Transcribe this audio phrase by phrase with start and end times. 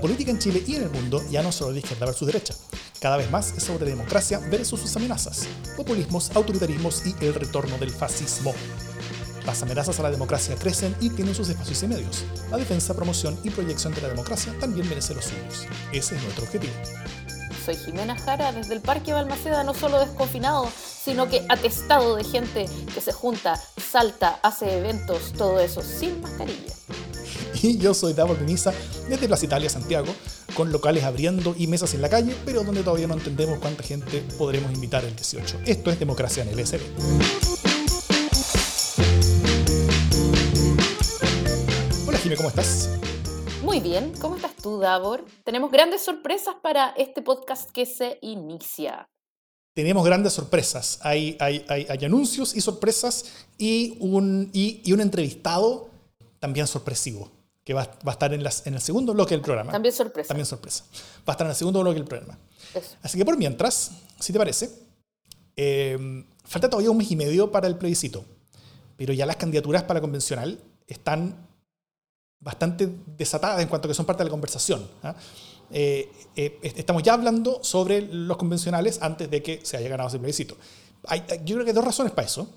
[0.00, 2.54] La política en Chile y en el mundo ya no solo de izquierda versus derecha.
[3.02, 7.90] Cada vez más es sobre democracia versus sus amenazas, populismos, autoritarismos y el retorno del
[7.90, 8.54] fascismo.
[9.44, 12.24] Las amenazas a la democracia crecen y tienen sus espacios y medios.
[12.50, 15.66] La defensa, promoción y proyección de la democracia también merece los suyos.
[15.92, 16.72] Ese es nuestro objetivo.
[17.66, 20.66] Soy Jimena Jara desde el Parque Balmaceda, no solo desconfinado,
[21.04, 26.72] sino que atestado de gente que se junta, salta, hace eventos, todo eso sin mascarilla.
[27.62, 28.72] Y yo soy Davor Benissa
[29.08, 30.12] desde Plaza Italia, Santiago,
[30.54, 34.22] con locales abriendo y mesas en la calle, pero donde todavía no entendemos cuánta gente
[34.38, 35.60] podremos invitar el 18.
[35.66, 36.80] Esto es Democracia en el SB.
[42.06, 42.90] Hola Jimé, ¿cómo estás?
[43.62, 45.24] Muy bien, ¿cómo estás tú, Davor?
[45.44, 49.06] Tenemos grandes sorpresas para este podcast que se inicia.
[49.74, 50.98] Tenemos grandes sorpresas.
[51.02, 53.26] Hay, hay, hay, hay anuncios y sorpresas
[53.58, 55.90] y un, y, y un entrevistado
[56.40, 57.30] también sorpresivo
[57.64, 59.72] que va, va a estar en, las, en, el segundo bloque del programa.
[59.72, 60.28] También sorpresa.
[60.28, 60.84] También sorpresa.
[61.18, 62.38] Va a estar en el segundo bloque del programa.
[62.74, 62.96] Eso.
[63.02, 64.70] Así que por mientras, si te parece,
[65.56, 68.24] eh, falta todavía un mes y medio para el plebiscito,
[68.96, 71.48] pero ya las candidaturas para la convencional están
[72.40, 74.88] bastante desatadas en cuanto a que son parte de la conversación.
[75.02, 75.14] ¿ah?
[75.70, 80.18] Eh, eh, estamos ya hablando sobre los convencionales antes de que se haya ganado ese
[80.18, 80.56] plebiscito.
[81.06, 82.48] Hay, yo creo que hay dos razones para eso.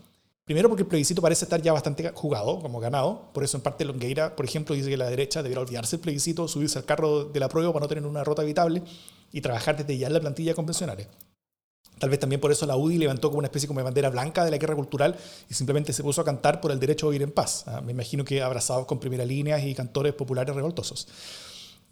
[0.45, 3.30] Primero, porque el plebiscito parece estar ya bastante jugado, como ganado.
[3.33, 6.49] Por eso, en parte, Longueira, por ejemplo, dice que la derecha debería olvidarse del plebiscito,
[6.49, 8.83] subirse al carro de la prueba para no tener una rota evitable
[9.31, 11.08] y trabajar desde ya en la plantilla convencionales.
[11.97, 14.44] Tal vez también por eso la UDI levantó como una especie como de bandera blanca
[14.44, 15.16] de la guerra cultural
[15.49, 17.64] y simplemente se puso a cantar por el derecho a vivir en paz.
[17.67, 17.80] ¿ah?
[17.80, 21.08] Me imagino que abrazados con primera línea y cantores populares revoltosos.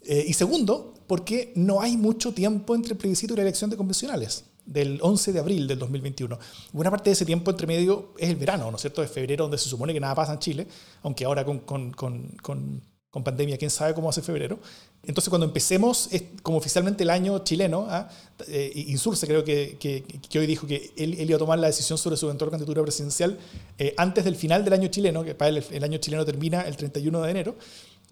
[0.02, 3.78] Eh, y segundo, porque no hay mucho tiempo entre el plebiscito y la elección de
[3.78, 6.38] convencionales del 11 de abril del 2021.
[6.72, 9.02] Buena parte de ese tiempo entre medio es el verano, ¿no es cierto?
[9.02, 10.66] Es febrero, donde se supone que nada pasa en Chile,
[11.02, 12.82] aunque ahora con, con, con,
[13.12, 14.58] con pandemia, quién sabe cómo hace febrero.
[15.04, 16.08] Entonces, cuando empecemos,
[16.42, 18.08] como oficialmente el año chileno, ¿ah?
[18.48, 21.66] eh, Insurce creo que, que, que, hoy dijo que él, él, iba a tomar la
[21.66, 23.38] decisión sobre su eventual candidatura presidencial
[23.76, 26.74] eh, antes del final del año chileno, que para él el año chileno termina el
[26.74, 27.56] 31 de enero,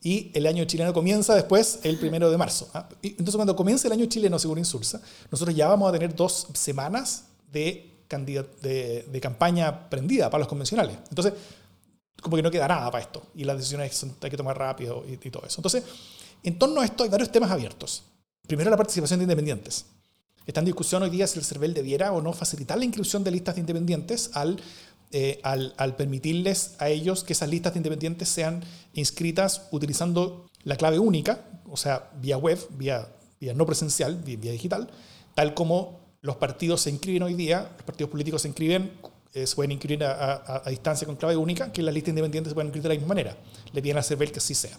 [0.02, 2.70] y el año chileno comienza después el primero de marzo.
[2.72, 2.88] ¿ah?
[3.02, 5.00] Entonces, cuando comience el año chileno, según Insursa,
[5.30, 10.96] nosotros ya vamos a tener dos semanas de, de, de campaña prendida para los convencionales.
[11.10, 11.34] Entonces,
[12.22, 15.04] como que no queda nada para esto, y las decisiones son, hay que tomar rápido
[15.08, 15.58] y, y todo eso.
[15.58, 15.84] Entonces,
[16.42, 18.02] en torno a esto hay varios temas abiertos.
[18.46, 19.86] Primero, la participación de independientes.
[20.46, 23.30] Está en discusión hoy día si el CERVEL debiera o no facilitar la inscripción de
[23.30, 24.60] listas de independientes al
[25.12, 28.62] eh, al, permitirles a ellos que esas listas de independientes sean
[28.94, 33.09] inscritas utilizando la clave única, o sea, vía web, vía,
[33.41, 34.88] vía no presencial, vía, digital,
[35.34, 38.93] tal como los partidos se inscriben hoy día, los partidos políticos se inscriben,
[39.32, 42.50] eh, se pueden inscribir a, a, a, distancia con clave única, que las listas independientes
[42.50, 43.37] se pueden inscribir de la misma manera.
[43.72, 44.77] Le piden a CERVEL que así sea.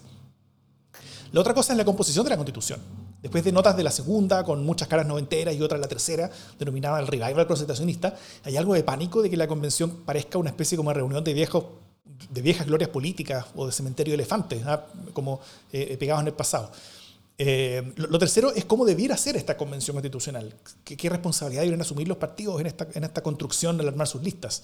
[1.32, 2.80] La otra cosa es la composición de la Constitución.
[3.22, 7.00] Después de notas de la segunda, con muchas caras noventeras y otras la tercera, denominada
[7.00, 10.92] el revival concentracionista, hay algo de pánico de que la convención parezca una especie como
[10.92, 11.66] reunión de viejos
[12.30, 14.86] de viejas glorias políticas o de cementerio de elefantes, ¿ah?
[15.14, 15.40] como
[15.72, 16.72] eh, pegados en el pasado.
[17.38, 20.54] Eh, lo, lo, tercero es cómo debiera ser esta convención constitucional.
[20.84, 24.22] ¿Qué, qué responsabilidad deben asumir los partidos en esta, en esta construcción de armar sus
[24.22, 24.64] listas?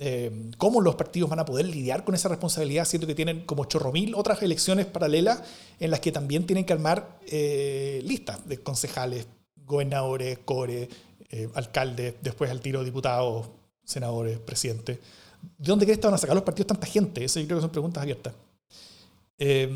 [0.00, 3.64] Eh, cómo los partidos van a poder lidiar con esa responsabilidad, siendo que tienen como
[3.66, 5.42] chorro mil otras elecciones paralelas
[5.78, 9.26] en las que también tienen que armar eh, listas de concejales,
[9.64, 10.88] gobernadores, core,
[11.30, 13.48] eh, alcaldes, después al tiro diputados,
[13.84, 14.98] senadores, presidentes.
[15.42, 17.24] ¿De dónde crees que van a sacar los partidos tanta gente?
[17.24, 18.34] Eso yo creo que son preguntas abiertas.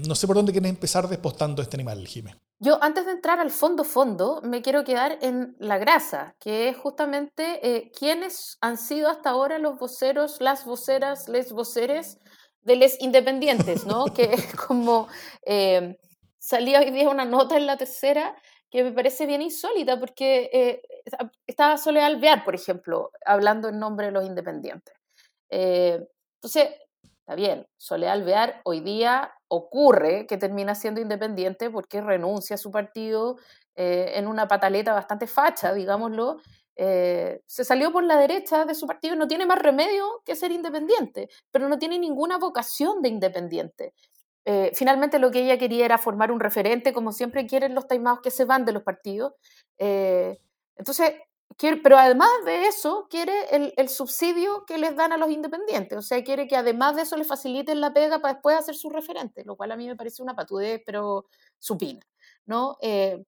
[0.07, 2.41] No sé por dónde quieren empezar despostando este animal, Jiménez.
[2.61, 6.77] Yo, antes de entrar al fondo fondo, me quiero quedar en la grasa, que es
[6.77, 12.19] justamente eh, quiénes han sido hasta ahora los voceros, las voceras, les voceres
[12.63, 14.07] de les independientes, ¿no?
[14.15, 15.07] que es como
[15.47, 15.99] eh,
[16.39, 18.35] salía hoy día una nota en la tercera
[18.71, 20.83] que me parece bien insólita, porque eh,
[21.47, 24.95] estaba Soledad Alvear, por ejemplo, hablando en nombre de los independientes.
[25.49, 25.99] Eh,
[26.35, 26.71] entonces,
[27.03, 32.71] está bien, Soledad Alvear hoy día ocurre que termina siendo independiente porque renuncia a su
[32.71, 33.37] partido
[33.75, 36.39] eh, en una pataleta bastante facha, digámoslo.
[36.77, 40.37] Eh, se salió por la derecha de su partido y no tiene más remedio que
[40.37, 43.95] ser independiente, pero no tiene ninguna vocación de independiente.
[44.45, 48.21] Eh, finalmente lo que ella quería era formar un referente, como siempre quieren los taimados
[48.21, 49.35] que se van de los partidos.
[49.77, 51.13] Entonces,
[51.83, 55.99] pero además de eso, quiere el, el, subsidio que les dan a los independientes.
[55.99, 58.91] O sea, quiere que además de eso les faciliten la pega para después hacer su
[58.91, 61.27] referente, lo cual a mí me parece una patudez, pero
[61.59, 62.07] supina.
[62.49, 62.79] ¿no?
[62.81, 63.23] Eh,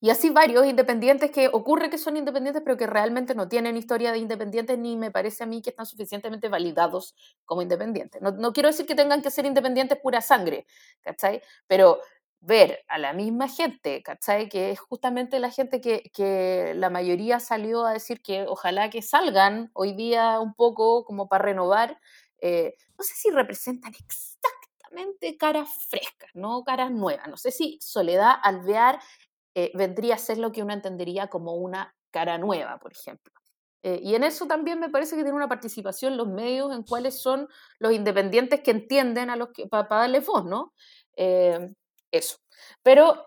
[0.00, 4.12] y así varios independientes que ocurre que son independientes, pero que realmente no tienen historia
[4.12, 8.22] de independientes, ni me parece a mí que están suficientemente validados como independientes.
[8.22, 10.66] No, no quiero decir que tengan que ser independientes pura sangre,
[11.02, 11.42] ¿cachai?
[11.66, 12.00] Pero
[12.40, 14.48] ver a la misma gente, ¿cachai?
[14.48, 19.02] Que es justamente la gente que, que, la mayoría salió a decir que ojalá que
[19.02, 21.98] salgan hoy día un poco como para renovar,
[22.40, 26.62] eh, no sé si representan exactamente caras frescas, ¿no?
[26.64, 27.28] Caras nuevas.
[27.28, 29.00] No sé si Soledad Alvear
[29.54, 33.32] eh, vendría a ser lo que uno entendería como una cara nueva, por ejemplo.
[33.82, 37.20] Eh, y en eso también me parece que tiene una participación los medios en cuáles
[37.20, 37.48] son
[37.78, 40.72] los independientes que entienden a los que, para, darle voz, ¿no?
[42.10, 42.38] Eso.
[42.82, 43.24] Pero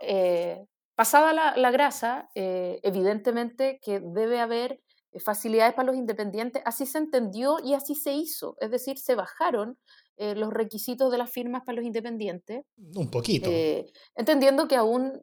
[0.95, 4.81] pasada la, la grasa, evidentemente que debe haber
[5.19, 9.77] facilidades para los independientes, así se entendió y así se hizo, es decir, se bajaron
[10.17, 12.63] eh, los requisitos de las firmas para los independientes.
[12.95, 13.49] Un poquito.
[13.49, 15.21] Eh, entendiendo que aún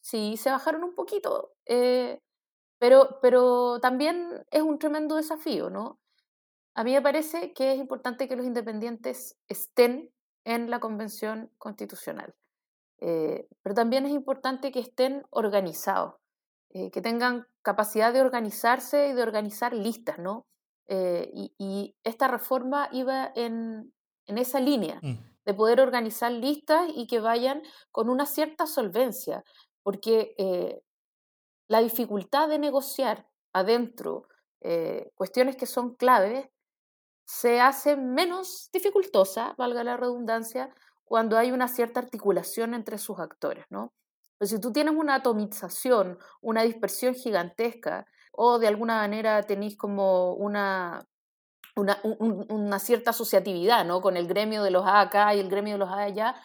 [0.00, 2.18] sí se bajaron un poquito, eh,
[2.78, 6.00] pero, pero también es un tremendo desafío, ¿no?
[6.74, 10.10] A mí me parece que es importante que los independientes estén
[10.44, 12.34] en la Convención Constitucional,
[13.00, 16.20] pero también es importante que estén organizados.
[16.72, 20.46] Eh, que tengan capacidad de organizarse y de organizar listas, ¿no?
[20.86, 23.92] Eh, y, esta reforma iba en,
[24.26, 25.18] en esa línea, mm.
[25.46, 29.42] de poder organizar listas y que vayan con una cierta solvencia,
[29.82, 30.80] porque eh,
[31.66, 34.26] la dificultad de negociar adentro
[35.14, 36.46] cuestiones que son claves
[37.24, 40.68] se hace menos dificultosa, valga la redundancia,
[41.10, 43.92] cuando hay una cierta articulación entre sus actores, ¿no?
[44.38, 50.34] Pero si tú tienes una atomización, una dispersión gigantesca, o de alguna manera tenéis como
[50.34, 51.04] una,
[51.74, 54.00] una, cierta asociatividad ¿no?
[54.00, 56.36] con el gremio de los A acá y el gremio de los A allá,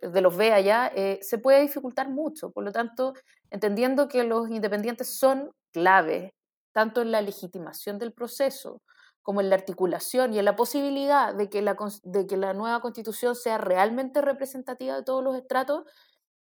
[0.00, 2.52] de los B allá, eh, se puede dificultar mucho.
[2.52, 3.14] Por lo tanto,
[3.50, 6.32] entendiendo que los independientes son clave,
[6.70, 8.82] tanto en la legitimación del proceso
[9.22, 12.80] como en la articulación y en la posibilidad de que la, de que la nueva
[12.80, 15.84] constitución sea realmente representativa de todos los estratos,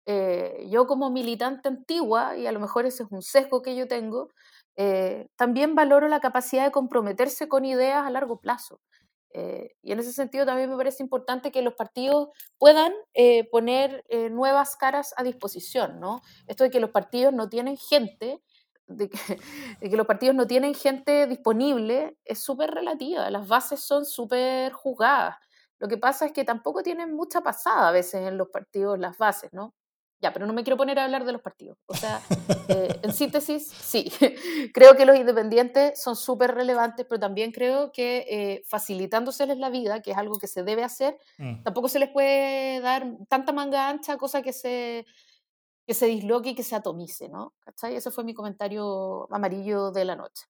[0.06, 3.86] eh, yo como militante antigua, y a lo mejor ese es un sesgo que yo
[3.86, 4.30] tengo,
[4.76, 8.80] eh, también valoro la capacidad de comprometerse con ideas a largo plazo.
[9.32, 12.92] Eh, y en ese sentido también me parece importante que los partidos puedan
[13.52, 16.22] poner nuevas caras a disposición, ¿no?
[16.48, 18.42] Esto de que los partidos no tienen gente,
[18.96, 19.18] de que,
[19.80, 24.72] de que los partidos no tienen gente disponible, es súper relativa, las bases son súper
[24.72, 25.36] juzgadas.
[25.78, 29.16] Lo que pasa es que tampoco tienen mucha pasada a veces en los partidos las
[29.16, 29.74] bases, ¿no?
[30.22, 31.78] Ya, pero no me quiero poner a hablar de los partidos.
[31.86, 32.20] O sea,
[32.68, 34.12] eh, en síntesis, sí,
[34.74, 40.02] creo que los independientes son súper relevantes, pero también creo que eh, facilitándoseles la vida,
[40.02, 41.62] que es algo que se debe hacer, mm.
[41.62, 45.06] tampoco se les puede dar tanta manga ancha, cosa que se,
[45.90, 47.52] que se disloque y que se atomice, ¿no?
[47.64, 47.96] ¿Cachai?
[47.96, 50.44] Ese fue mi comentario amarillo de la noche.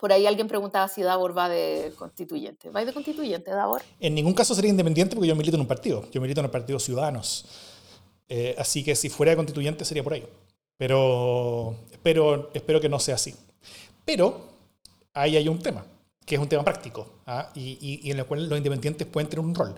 [0.00, 2.70] Por ahí alguien preguntaba si Davor va de constituyente.
[2.70, 3.82] ¿Va de constituyente, Davor?
[4.00, 6.08] En ningún caso sería independiente porque yo milito en un partido.
[6.10, 7.44] Yo milito en el Partido Ciudadanos.
[8.30, 10.26] Eh, así que si fuera constituyente sería por ahí.
[10.78, 13.34] Pero espero, espero que no sea así.
[14.06, 14.40] Pero
[15.12, 15.84] ahí hay un tema,
[16.24, 17.50] que es un tema práctico, ¿ah?
[17.54, 19.74] y, en el cual los independientes pueden tener un rol.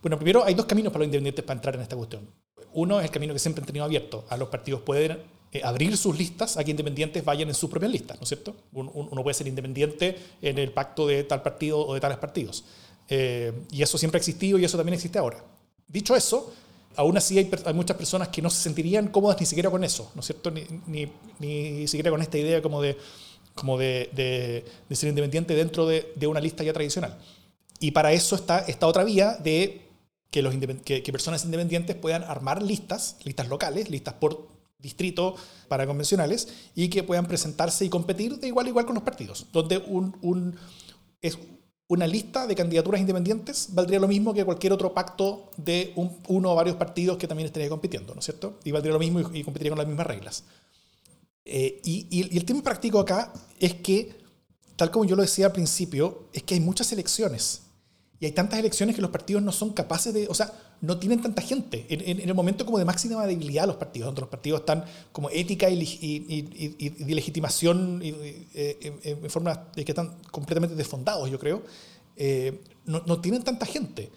[0.00, 2.28] Bueno, primero hay dos caminos para los independientes para entrar en esta cuestión.
[2.72, 4.24] Uno es el camino que siempre han tenido abierto.
[4.28, 5.18] A los partidos pueden
[5.52, 8.54] eh, abrir sus listas a que independientes vayan en sus propias listas, ¿no es cierto?
[8.72, 12.64] Uno, puede ser independiente en el pacto de tal partido o de tales partidos.
[13.08, 15.44] Eh, y eso siempre ha existido y eso también existe ahora.
[15.88, 16.52] Dicho eso,
[16.94, 20.20] aún así hay, muchas personas que no se sentirían cómodas ni siquiera con eso, ¿no
[20.20, 20.52] es cierto?
[20.52, 21.10] Ni, ni,
[21.40, 22.96] ni siquiera con esta idea como de,
[23.56, 27.18] como de, ser independiente dentro de, de, una lista ya tradicional.
[27.80, 29.89] Y para eso está esta otra vía de
[30.30, 35.34] que, personas independientes puedan armar listas, listas locales, listas por distrito
[35.68, 39.46] para convencionales, y que puedan presentarse y competir de igual a igual con los partidos,
[39.52, 39.82] donde
[41.20, 41.38] es
[41.90, 45.92] una lista de candidaturas independientes valdría lo mismo que cualquier otro pacto de
[46.28, 48.60] uno o varios partidos que también estaría compitiendo, ¿no es cierto?
[48.62, 50.44] Y valdría lo mismo y, competiría con las mismas reglas.
[51.44, 54.14] Eh, y, el tema práctico acá es que,
[54.76, 57.62] tal como yo lo decía al principio, es que hay muchas elecciones.
[58.20, 61.22] Y hay tantas elecciones que los partidos no son capaces de, o sea, no tienen
[61.22, 61.86] tanta gente.
[61.88, 65.70] En, el momento como de máxima debilidad los partidos, donde los partidos están como ética
[65.70, 71.62] y, de legitimación en forma de que están completamente desfondados, yo creo,
[72.16, 74.10] eh, no, no, tienen tanta gente.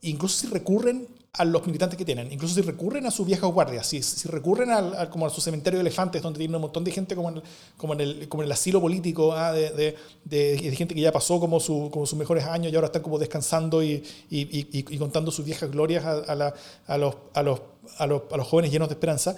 [0.00, 3.86] Incluso si recurren a los militantes que tienen, incluso si recurren a sus viejas guardias,
[3.86, 6.90] si, si recurren al, como a su cementerio de elefantes, donde tienen un montón de
[6.90, 7.42] gente como en
[7.76, 11.60] como en el, como el asilo político, ah, de, de, gente que ya pasó como,
[11.60, 15.44] su, como sus mejores años y ahora están como descansando y, y, y, contando sus
[15.44, 16.54] viejas glorias a, a, la,
[16.88, 17.62] a, los, a, los,
[17.98, 19.36] a, los, a los jóvenes llenos de esperanza.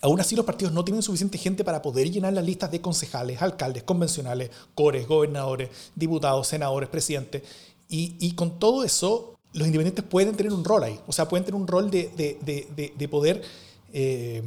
[0.00, 3.42] Aún así, los partidos no tienen suficiente gente para poder llenar las listas de concejales,
[3.42, 7.42] alcaldes, convencionales, cores, gobernadores, diputados, senadores, presidentes.
[7.88, 11.44] Y, y con todo eso, los independientes pueden tener un rol ahí, o sea, pueden
[11.44, 13.42] tener un rol de, de, de, de poder
[13.92, 14.42] eh,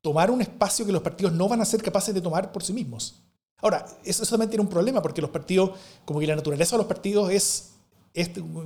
[0.00, 2.72] tomar un espacio que los partidos no van a ser capaces de tomar por sí
[2.72, 3.22] mismos.
[3.62, 5.70] Ahora, eso, también tiene un problema porque los partidos,
[6.04, 7.70] como que la naturaleza de los partidos es,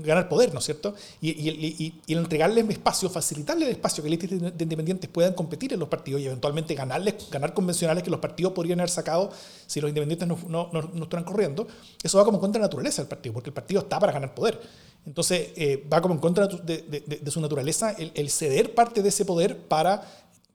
[0.03, 0.95] ganar poder, ¿no es cierto?
[1.21, 5.73] Y, y, y, el entregarles espacio, facilitarles el espacio que listas de independientes puedan competir
[5.73, 9.31] en los partidos y eventualmente ganarles, ganar convencionales que los partidos podrían haber sacado
[9.67, 11.69] si los independientes no, no, no estuvieran corriendo,
[12.03, 14.61] eso va como contra la naturaleza del partido, porque el partido está para ganar poder.
[15.09, 19.03] Entonces, eh, va como en contra de, de, de, su naturaleza el, el, ceder parte
[19.03, 20.03] de ese poder para,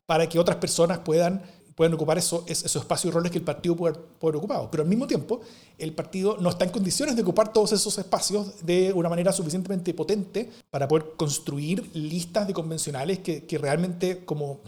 [0.05, 1.41] para que otras personas puedan
[1.75, 4.69] pueden ocupar eso, esos espacios y roles que el partido puede haber ocupado.
[4.69, 5.41] Pero al mismo tiempo,
[5.79, 9.91] el partido no está en condiciones de ocupar todos esos espacios de una manera suficientemente
[9.95, 14.59] potente para poder construir listas de convencionales que, que realmente como,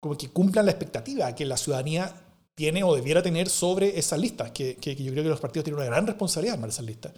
[0.00, 2.10] como que cumplan la expectativa que la ciudadanía
[2.54, 5.80] tiene o debiera tener sobre esas listas, que, que, yo creo que los partidos tienen
[5.80, 7.12] una gran responsabilidad en esas listas.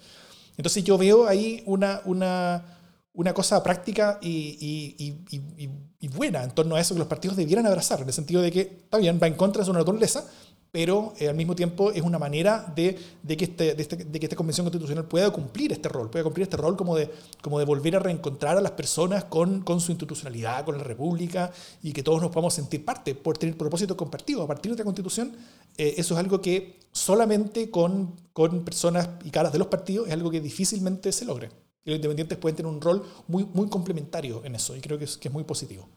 [0.57, 2.77] Entonces yo veo ahí una, una
[3.17, 5.11] una cosa práctica y,
[6.15, 8.61] buena en torno a eso que los partidos debieran abrazar, en el sentido de que,
[8.61, 10.23] está bien, va en contra de su naturaleza,
[10.71, 12.95] pero eh, al mismo tiempo es una manera de,
[13.27, 16.57] que este, este, de, que esta convención constitucional pueda cumplir este rol, pueda cumplir este
[16.57, 17.09] rol como de,
[17.65, 22.21] volver a reencontrar a las personas con, su institucionalidad, con la república, y que todos
[22.21, 24.43] nos podamos sentir parte, por tener propósitos compartidos.
[24.43, 25.35] A partir de esta constitución,
[25.77, 28.15] eh, eso es algo que solamente con,
[28.65, 31.49] personas y caras de los partidos es algo que difícilmente se logre.
[31.85, 35.05] Y los independientes pueden tener un rol muy, muy complementario en eso y creo que
[35.05, 35.87] es muy positivo.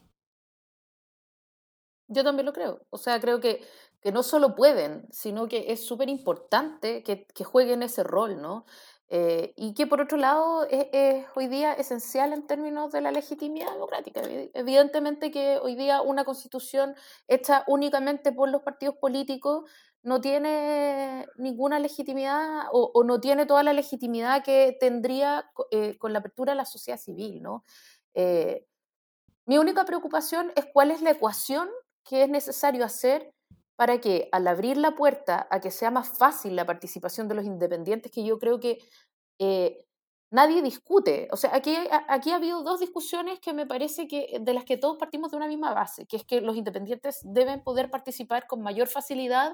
[2.10, 2.82] Yo también lo creo.
[2.90, 3.62] O sea, creo que,
[4.00, 8.66] que no solo pueden, sino que es súper importante que, que, jueguen ese rol, ¿no?
[9.08, 13.12] Eh, y que por otro lado es, es, hoy día esencial en términos de la
[13.12, 14.22] legitimidad democrática.
[14.54, 16.94] Evidentemente que hoy día una constitución
[17.28, 19.70] hecha únicamente por los partidos políticos
[20.02, 26.20] no tiene ninguna legitimidad o, no tiene toda la legitimidad que tendría eh, con la
[26.20, 27.42] apertura de la sociedad civil.
[27.42, 27.64] ¿no?
[28.14, 28.66] Eh,
[29.46, 31.68] mi única preocupación es cuál es la ecuación
[32.04, 33.32] que es necesario hacer
[33.76, 37.46] para que al abrir la puerta a que sea más fácil la participación de los
[37.46, 38.78] independientes, que yo creo que
[39.38, 39.86] eh,
[40.30, 41.28] nadie discute.
[41.32, 41.76] O sea, aquí,
[42.08, 45.38] aquí ha habido dos discusiones que me parece que de las que todos partimos de
[45.38, 49.52] una misma base, que es que los independientes deben poder participar con mayor facilidad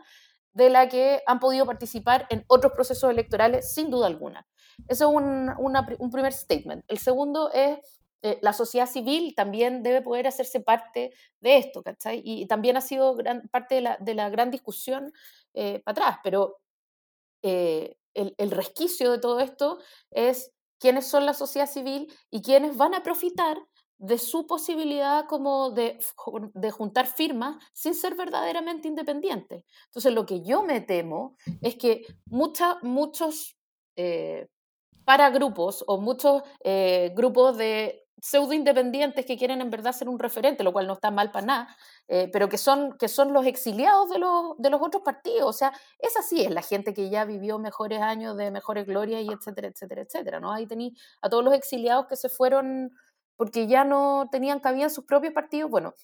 [0.52, 4.46] de la que han podido participar en otros procesos electorales, sin duda alguna.
[4.88, 6.84] Eso es un, un primer statement.
[6.88, 7.78] El segundo es
[8.22, 12.22] eh, la sociedad civil también debe poder hacerse parte de esto, ¿cachai?
[12.24, 15.12] Y, también ha sido gran, parte de la, de la gran discusión
[15.54, 16.58] eh, para atrás, pero
[17.42, 19.78] eh, el, el resquicio de todo esto
[20.10, 23.58] es quiénes son la sociedad civil y quiénes van a profitar
[23.98, 25.98] de su posibilidad como de,
[26.54, 29.64] de, juntar firmas sin ser verdaderamente independientes.
[29.86, 33.56] Entonces, lo que yo me temo es que mucha, muchos
[33.96, 34.48] eh,
[35.04, 36.42] paragrupos o muchos
[37.14, 41.10] grupos de pseudo independientes que quieren en verdad ser un referente, lo cual no está
[41.10, 41.76] mal para nada,
[42.08, 45.48] eh, pero que son, que son los exiliados de los, de los otros partidos.
[45.48, 49.22] O sea, es así, es la gente que ya vivió mejores años de mejores glorias
[49.22, 50.40] y etcétera, etcétera, etcétera.
[50.40, 50.52] ¿no?
[50.52, 52.90] Ahí tenéis a todos los exiliados que se fueron
[53.36, 55.94] porque ya no tenían cabida en sus propios partidos, bueno,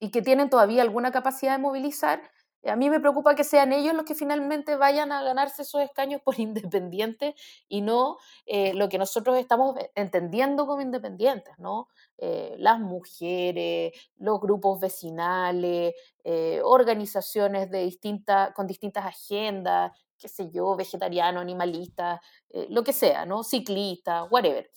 [0.00, 2.22] y que tienen todavía alguna capacidad de movilizar,
[2.68, 6.20] a mí me preocupa que sean ellos los que finalmente vayan a ganarse esos escaños
[6.22, 7.34] por independientes
[7.68, 11.88] y no eh, lo que nosotros estamos entendiendo como independientes, ¿no?
[12.18, 15.94] Eh, las mujeres, los grupos vecinales,
[16.24, 22.20] eh, organizaciones de distinta, con distintas agendas, qué sé yo, vegetariano, animalista,
[22.70, 23.44] lo que sea, ¿no?
[23.44, 24.68] Ciclistas, whatever.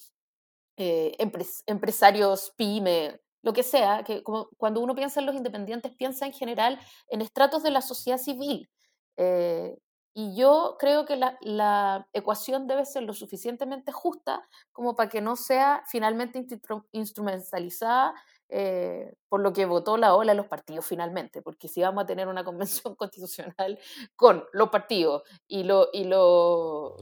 [0.78, 6.34] Empresarios, pyme, lo que sea, que como cuando uno piensa en los independientes, piensa en
[6.34, 6.80] general
[7.10, 8.70] en estratos de la sociedad civil.
[9.18, 9.78] Eh,
[10.14, 14.42] y yo creo que la, la, ecuación debe ser lo suficientemente justa
[14.74, 16.46] como para que no sea finalmente
[16.92, 18.14] instrumentalizada
[18.50, 22.08] eh, por lo que votó la ola de los partidos finalmente, porque si vamos a
[22.08, 23.80] tener una convención constitucional
[24.18, 26.98] con los partidos y lo, y lo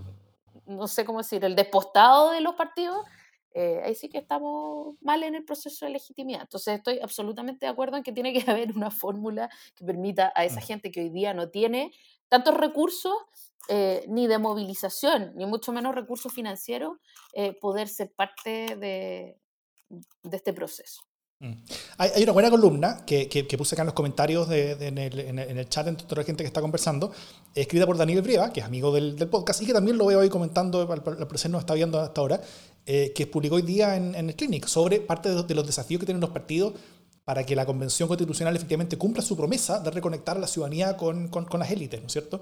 [0.67, 3.03] no sé cómo decir, el despostado de los partidos,
[3.53, 6.41] eh, ahí sí que estamos mal en el proceso de legitimidad.
[6.41, 10.45] Entonces estoy absolutamente de acuerdo en que tiene que haber una fórmula que permita a
[10.45, 10.63] esa mm.
[10.63, 11.91] gente que hoy día no tiene
[12.27, 13.13] tantos recursos,
[13.67, 16.97] eh, ni de movilización, ni mucho menos recursos financieros,
[17.33, 19.37] eh, poder ser parte de,
[20.23, 21.01] de este proceso.
[21.41, 21.53] Mm.
[21.99, 25.39] Hay, una buena columna que, que, puse acá en los comentarios de, en, el, en,
[25.39, 27.13] el, chat entre toda la gente que está conversando,
[27.55, 30.19] escrita por Daniel Brieva, que es amigo del, del, podcast y que también lo veo
[30.19, 32.41] ahí comentando, la presente nos está viendo hasta ahora,
[32.91, 36.08] eh, que publicó hoy día en, en, el Clinic sobre parte de, los desafíos que
[36.08, 36.74] tienen los partidos
[37.24, 41.27] para que la Convención Constitucional efectivamente cumpla su promesa de reconectar a la ciudadanía con,
[41.27, 42.41] con, con las élites, ¿no es cierto?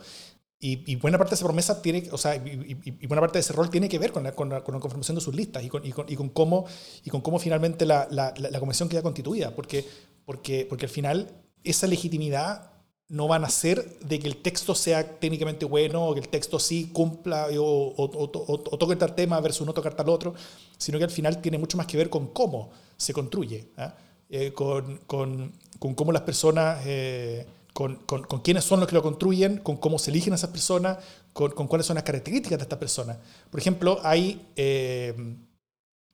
[0.58, 3.70] Y, buena parte de esa promesa tiene, o sea, y, buena parte de ese rol
[3.70, 6.30] tiene que ver con la, con la, conformación de sus listas y con, y con,
[6.30, 6.66] cómo,
[7.04, 9.54] y con cómo finalmente la, la, la, convención queda constituida.
[9.54, 9.86] Porque,
[10.24, 11.27] porque, porque al final
[11.66, 12.72] esa legitimidad
[13.09, 16.59] no van a ser de que el texto sea técnicamente bueno o que el texto
[16.59, 20.33] sí cumpla o, o, toque tal tema versus no tocar tal otro,
[20.77, 23.95] sino que al final tiene mucho más que ver con cómo se construye, ¿ah?
[24.29, 29.03] eh, con, con, con, cómo las personas, eh, con, con, quiénes son los que lo
[29.03, 30.97] construyen, con cómo se eligen a esas personas,
[31.31, 33.17] con, cuáles son las características de estas personas.
[33.49, 35.15] Por ejemplo, hay, eh,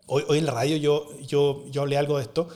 [0.06, 2.50] hoy, en la radio yo, yo, yo hablé algo de esto,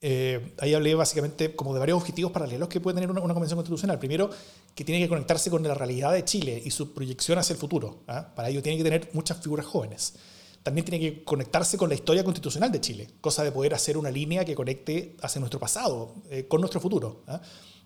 [0.00, 3.98] eh, ahí hablé básicamente como de varios objetivos paralelos que puede tener una, convención constitucional.
[3.98, 4.30] Primero,
[4.74, 8.02] que tiene que conectarse con la realidad de Chile y su proyección hacia el futuro.
[8.06, 8.32] ¿ah?
[8.34, 10.14] Para ello tiene que tener muchas figuras jóvenes.
[10.62, 14.10] También tiene que conectarse con la historia constitucional de Chile, cosa de poder hacer una
[14.10, 17.22] línea que conecte hacia nuestro pasado, eh, con nuestro futuro.
[17.26, 17.40] ¿ah?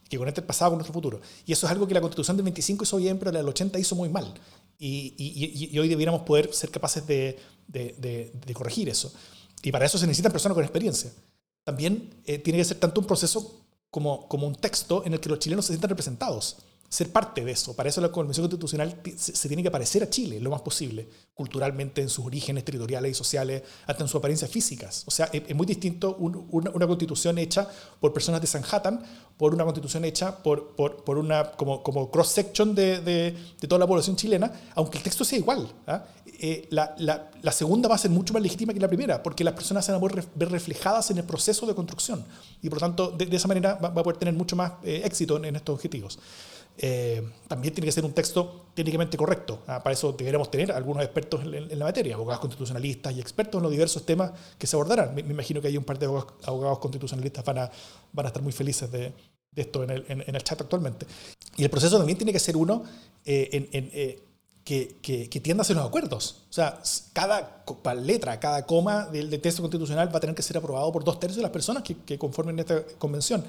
[0.08, 1.22] que conecte el pasado con nuestro futuro.
[1.46, 3.78] Y eso es algo que la constitución del 25 hizo bien, pero la del 80
[3.78, 4.34] hizo muy mal.
[4.78, 9.10] Y, y, hoy debiéramos poder ser capaces de, de, de corregir eso.
[9.62, 11.10] Y para eso se necesitan personas con experiencia
[11.64, 15.28] también eh, tiene que ser tanto un proceso como, como un texto en el que
[15.28, 16.56] los chilenos se sientan representados
[16.92, 17.74] ser parte de eso.
[17.74, 22.02] Para eso la Convención Constitucional se, tiene que parecer a Chile lo más posible, culturalmente,
[22.02, 25.02] en sus orígenes territoriales y sociales, hasta en sus apariencias físicas.
[25.06, 27.66] O sea, es, muy distinto una, constitución hecha
[27.98, 29.02] por personas de Sanhattan
[29.38, 33.34] por una constitución hecha por, por, una como, como cross-section de, de,
[33.66, 35.72] toda la población chilena, aunque el texto sea igual.
[35.86, 36.04] ¿ah?
[36.44, 39.44] Eh, la, la, la, segunda va a ser mucho más legítima que la primera, porque
[39.44, 42.24] las personas se van a poder ver reflejadas en el proceso de construcción
[42.60, 45.36] y por lo tanto de, esa manera va, a poder tener mucho más eh, éxito
[45.44, 46.18] en estos objetivos.
[46.78, 49.62] Eh, también tiene que ser un texto técnicamente correcto.
[49.68, 53.62] Ah, para eso deberíamos tener algunos expertos en, la materia, abogados constitucionalistas y expertos en
[53.62, 55.14] los diversos temas que se abordarán.
[55.14, 57.70] Me, imagino que hay un par de abogados, constitucionalistas van a,
[58.12, 59.12] van a estar muy felices de,
[59.52, 61.06] de esto en el, en, el, chat actualmente.
[61.56, 62.82] Y el proceso también tiene que ser uno
[63.24, 64.22] eh, eh,
[64.64, 66.44] que, que, que, tienda hacia los acuerdos.
[66.48, 66.80] O sea,
[67.12, 71.04] cada letra, cada coma del, del, texto constitucional va a tener que ser aprobado por
[71.04, 73.44] dos tercios de las personas que, que conformen esta convención.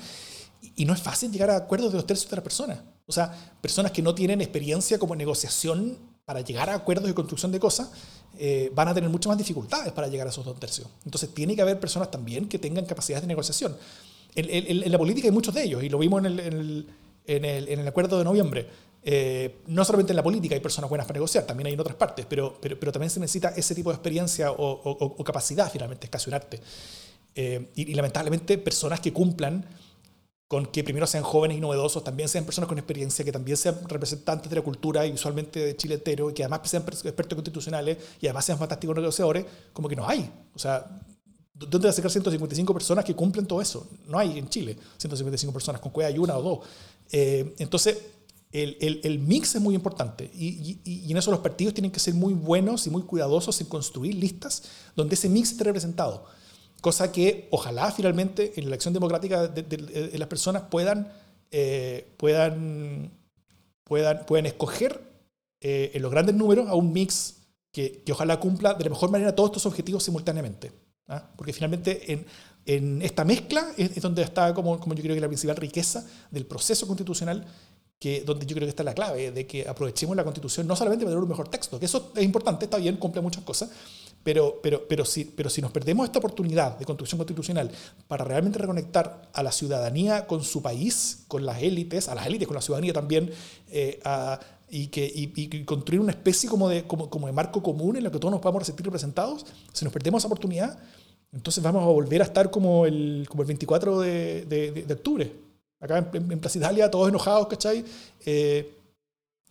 [0.75, 2.79] Y no es fácil llegar a acuerdos de dos tercios de las personas.
[3.05, 7.51] O sea, personas que no tienen experiencia como negociación para llegar a acuerdos de construcción
[7.51, 7.91] de cosas,
[8.39, 10.87] eh, van a tener muchas más dificultades para llegar a esos dos tercios.
[11.05, 13.75] Entonces, tiene que haber personas también que tengan capacidades de negociación.
[14.35, 16.87] En, la política hay muchos de ellos, y lo vimos en el,
[17.25, 18.67] en el acuerdo de noviembre.
[19.05, 21.97] Eh, no solamente en la política hay personas buenas para negociar, también hay en otras
[21.97, 26.07] partes, pero, pero, pero también se necesita ese tipo de experiencia o, o, capacidad, finalmente,
[26.07, 26.61] es casi un arte.
[27.35, 29.65] Eh, y, y, lamentablemente, personas que cumplan
[30.47, 33.75] con que primero sean jóvenes y novedosos, también sean personas con experiencia, que también sean
[33.87, 37.97] representantes de la cultura y visualmente de Chile entero, y que además sean expertos constitucionales
[38.21, 40.31] y además sean fantásticos negociadores, como que no hay.
[40.53, 40.85] O sea,
[41.53, 43.87] ¿dónde va a sacar 155 personas que cumplen todo eso?
[44.07, 46.59] No hay en Chile 155 personas, con cueva hay una o dos.
[47.11, 47.97] Eh, entonces,
[48.53, 51.91] el, el, el, mix es muy importante y, y, y, en eso los partidos tienen
[51.91, 54.63] que ser muy buenos y muy cuidadosos en construir listas
[54.95, 56.25] donde ese mix esté representado
[56.83, 61.07] cosa que ojalá finalmente en la elección democrática de, las personas puedan,
[61.49, 63.09] eh, puedan,
[63.85, 65.01] puedan, puedan escoger
[65.61, 67.35] eh, en los grandes números a un mix
[67.71, 70.73] que, que, ojalá cumpla de la mejor manera todos estos objetivos simultáneamente.
[71.07, 71.25] ¿ah?
[71.37, 72.25] Porque finalmente en,
[72.65, 76.45] en esta mezcla es, donde está como, como yo creo que la principal riqueza del
[76.45, 77.45] proceso constitucional
[77.99, 81.05] que, donde yo creo que está la clave, de que aprovechemos la constitución no solamente
[81.05, 83.69] para tener un mejor texto, que eso es importante, está bien, cumple muchas cosas,
[84.23, 87.69] pero, pero, pero, si, pero si nos perdemos esta oportunidad de construcción constitucional
[88.07, 92.47] para realmente reconectar a la ciudadanía con su país, con las élites, a las élites,
[92.47, 93.31] con la ciudadanía también,
[93.69, 93.99] eh,
[94.69, 98.11] y, que, y, construir una especie como de, como, como, de marco común en lo
[98.11, 100.79] que todos nos podamos sentir representados, si nos perdemos esa oportunidad,
[101.33, 105.31] entonces vamos a volver a estar como el, como el 24 de, de, octubre,
[105.83, 107.83] acá en, en, Plaza Italia, todos enojados, ¿cachai?
[108.25, 108.73] Eh,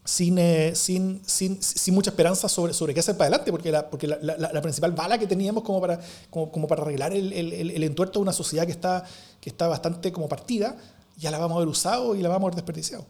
[0.04, 3.88] sin, eh, sin, sin, sin, mucha esperanza sobre, sobre qué hacer para adelante, porque, la,
[3.88, 7.70] porque la, la, principal bala que teníamos como para, como, como para arreglar el, el,
[7.70, 9.04] el, entuerto de una sociedad que está,
[9.40, 10.76] que está bastante como partida,
[11.16, 13.04] ya la vamos a haber usado y la vamos a haber desperdiciado.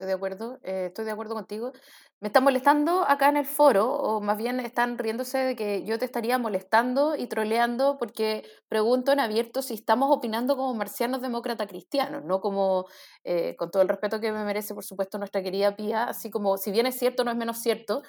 [0.00, 1.72] Estoy de acuerdo, eh, estoy de acuerdo contigo.
[2.20, 5.98] Me están molestando acá en el foro, o más bien están riéndose de que yo
[5.98, 11.66] te estaría molestando y troleando porque pregunto en abierto si estamos opinando como marcianos demócrata
[11.66, 12.86] cristianos, no como,
[13.24, 16.56] eh, con todo el respeto que me merece, por supuesto, nuestra querida Pía, así como,
[16.56, 18.00] si bien es cierto, no es menos cierto.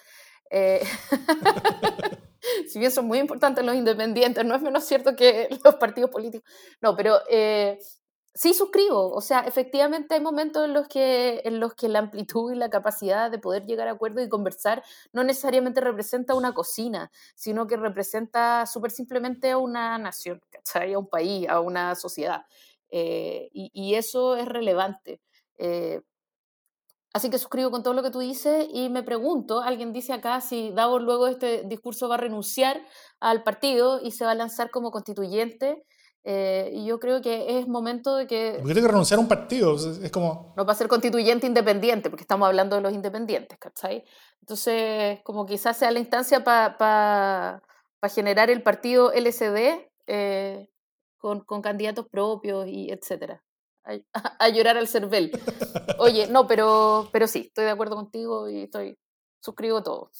[0.49, 0.81] Eh,
[2.69, 6.49] si bien son muy importantes los independientes, no es menos cierto que los partidos políticos.
[6.81, 7.19] No, pero
[8.33, 9.11] Sí, suscribo.
[9.13, 12.69] O sea, efectivamente hay momentos en los, que, en los que la amplitud y la
[12.69, 17.75] capacidad de poder llegar a acuerdos y conversar no necesariamente representa una cocina, sino que
[17.75, 20.93] representa súper simplemente a una nación, ¿cachai?
[20.93, 22.45] A un país, a una sociedad.
[22.89, 25.21] Eh, y, eso es relevante.
[25.57, 26.01] Eh,
[27.13, 30.39] así que suscribo con todo lo que tú dices y me pregunto, alguien dice acá
[30.41, 32.81] si Davos luego de este discurso va a renunciar
[33.19, 35.85] al partido y se va a lanzar como constituyente.
[36.23, 38.57] Eh, y yo creo que es momento de que...
[38.59, 40.53] Porque tengo que renunciar a un partido, es como...
[40.55, 44.03] No va a ser constituyente independiente, porque estamos hablando de los independientes, ¿cachai?
[44.41, 47.61] Entonces, como quizás sea la instancia para
[48.13, 50.69] generar el partido LCD eh,
[51.17, 53.43] con, con, candidatos propios y etcétera.
[53.83, 53.97] A,
[54.39, 55.31] a, llorar al cervel.
[55.97, 58.97] Oye, no, pero, pero sí, estoy de acuerdo contigo y estoy
[59.39, 60.11] suscribo todo.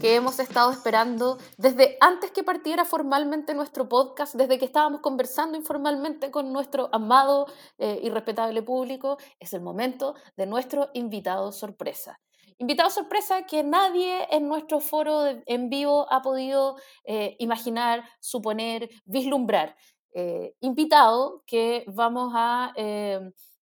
[0.00, 5.56] Que hemos estado esperando desde antes que partiera formalmente nuestro podcast, desde que estábamos conversando
[5.56, 7.46] informalmente con nuestro amado
[7.78, 12.18] eh, y respetable público, es el momento de nuestro invitado sorpresa.
[12.58, 19.76] Invitado sorpresa que nadie en nuestro foro en vivo ha podido eh, imaginar, suponer, vislumbrar.
[20.12, 22.72] Eh, invitado que vamos a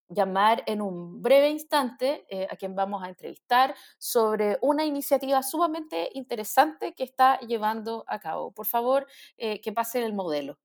[0.08, 6.10] llamar en un breve instante eh, a quien vamos a entrevistar sobre una iniciativa sumamente
[6.14, 8.50] interesante que está llevando a cabo.
[8.52, 10.58] Por favor, eh, que pase el modelo.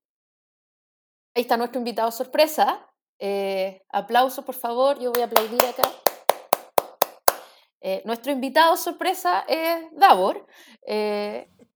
[1.34, 2.86] Ahí está nuestro invitado sorpresa.
[3.18, 4.98] Eh, aplausos, por favor.
[4.98, 5.82] Yo voy a aplaudir acá.
[8.04, 10.46] nuestro invitado sorpresa es Davor.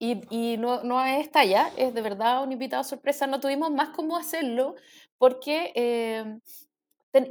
[0.01, 3.27] y, y no, no es talla, es de verdad un invitado sorpresa.
[3.27, 4.75] No tuvimos más cómo hacerlo
[5.17, 5.73] porque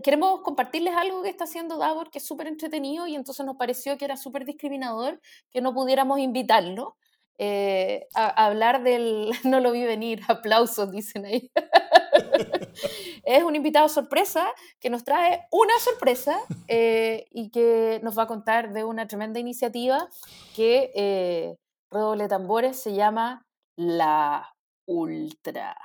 [0.03, 3.97] queremos compartirles algo que está haciendo Davor que es súper entretenido y entonces nos pareció
[3.97, 6.97] que era súper discriminador que no pudiéramos invitarlo
[7.39, 9.31] eh, a, hablar del...
[9.45, 11.51] No lo vi venir, aplausos dicen ahí.
[13.25, 18.27] es un invitado sorpresa que nos trae una sorpresa eh, y que nos va a
[18.27, 20.09] contar de una tremenda iniciativa
[20.57, 21.57] que, eh,
[21.91, 24.55] redoble tambores, se llama La
[24.87, 25.77] Ultra.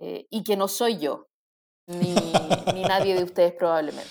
[0.00, 1.28] Eh, y que no soy yo,
[1.86, 2.14] ni,
[2.82, 4.10] nadie de ustedes probablemente.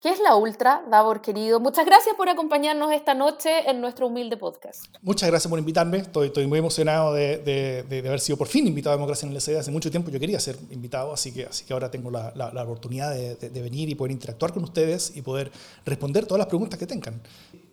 [0.00, 1.60] ¿Qué es la Ultra, Davor querido?
[1.60, 4.84] Muchas gracias por acompañarnos esta noche en nuestro humilde podcast.
[5.00, 5.96] Muchas gracias por invitarme.
[5.96, 9.58] Estoy, muy emocionado de, haber sido por fin invitado a Democracia en el SD.
[9.58, 13.88] Hace mucho tiempo yo quería ser invitado, así que, ahora tengo la oportunidad de, venir
[13.88, 15.50] y poder interactuar con ustedes y poder
[15.86, 17.22] responder todas las preguntas que tengan.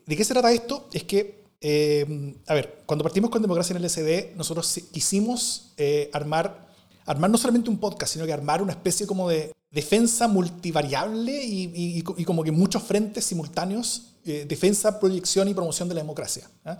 [0.06, 0.88] ¿De qué se trata esto?
[0.94, 6.10] Es que, eh, a ver, cuando partimos con Democracia en el SD, nosotros quisimos eh,
[6.14, 6.71] armar
[7.12, 12.02] armar no solamente un podcast, sino que armar una especie como de defensa multivariable y,
[12.02, 16.50] como que muchos frentes simultáneos, eh, defensa, proyección y promoción de la democracia.
[16.66, 16.80] ¿ah?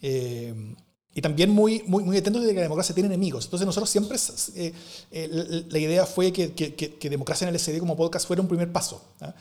[0.00, 0.74] Eh,
[1.14, 3.44] y también muy, muy, muy atentos de que la democracia tiene enemigos.
[3.44, 4.18] Entonces nosotros siempre,
[4.54, 8.72] eh, la idea fue que, que, Democracia en el SD como podcast fuera un primer
[8.72, 9.04] paso.
[9.20, 9.34] ¿ah?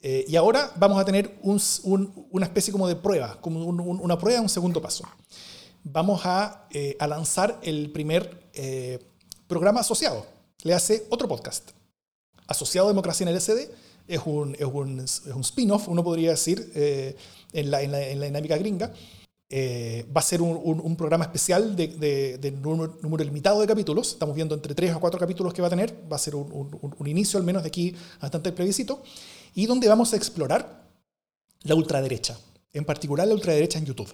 [0.00, 1.60] y ahora vamos a tener un,
[2.30, 5.04] una especie como de prueba, como una prueba, un segundo paso.
[5.82, 6.68] Vamos a,
[7.00, 8.48] a lanzar el primer
[9.48, 10.26] programa asociado.
[10.62, 11.70] Le hace otro podcast.
[12.46, 13.70] Asociado a Democracia en el SD
[14.06, 17.16] es un, es un, es un spin-off, uno podría decir, eh,
[17.52, 18.92] en, la, en, la, en, la, dinámica gringa.
[19.50, 21.88] Eh, va a ser un, un, programa especial de,
[22.38, 24.12] de, número, limitado de capítulos.
[24.12, 25.94] Estamos viendo entre tres o cuatro capítulos que va a tener.
[26.10, 29.02] Va a ser un, inicio, al menos de aquí hasta el plebiscito.
[29.54, 30.86] Y donde vamos a explorar
[31.62, 32.38] la ultraderecha,
[32.72, 34.12] en particular la ultraderecha en YouTube.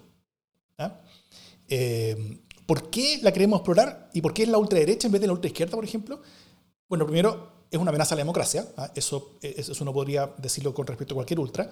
[0.79, 1.01] ¿Ah?
[1.69, 5.27] Eh, ¿Por qué la queremos explorar y por qué es la ultraderecha en vez de
[5.27, 6.21] la ultraizquierda, por ejemplo?
[6.89, 8.91] Bueno, primero, es una amenaza a la democracia, ¿ah?
[8.95, 11.71] eso, eso uno podría decirlo con respecto a cualquier ultra,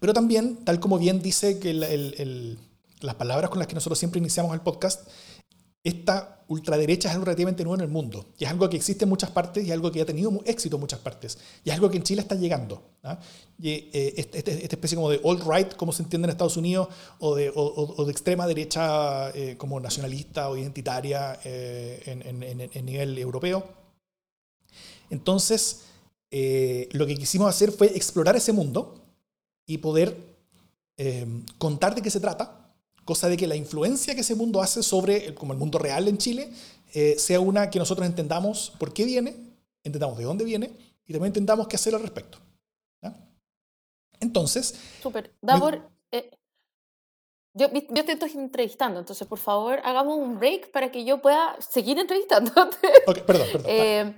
[0.00, 4.54] pero también, tal como bien dice que las palabras con las que nosotros siempre iniciamos
[4.54, 5.06] el podcast,
[5.84, 8.26] esta ultraderecha es algo relativamente nuevo en el mundo.
[8.38, 10.80] Y es algo que existe en muchas partes y algo que ha tenido éxito en
[10.80, 11.38] muchas partes.
[11.64, 12.82] Y es algo que en Chile está llegando.
[13.02, 13.18] ¿ah?
[13.58, 16.88] Y, eh, este, este, esta especie como de alt-right, como se entiende en Estados Unidos,
[17.18, 17.52] o de,
[18.10, 23.66] extrema derecha eh, como nacionalista o identitaria eh, en, en, en, nivel europeo.
[25.10, 25.82] Entonces,
[26.30, 29.02] lo que quisimos hacer fue explorar ese mundo
[29.66, 30.16] y poder
[31.58, 32.61] contar de qué se trata
[33.04, 36.18] cosa de que la influencia que ese mundo hace sobre como el mundo real en
[36.18, 36.50] Chile
[36.94, 39.34] eh, sea una que nosotros entendamos por qué viene,
[39.82, 40.70] entendamos de dónde viene
[41.06, 42.38] y también entendamos qué hacer al respecto.
[44.20, 44.78] Entonces...
[45.02, 45.34] Súper.
[45.42, 46.30] Davor, eh,
[47.54, 51.56] yo, yo te estoy entrevistando, entonces por favor hagamos un break para que yo pueda
[51.60, 52.88] seguir entrevistándote.
[53.06, 53.66] Ok, perdón, perdón.
[53.68, 54.16] Eh,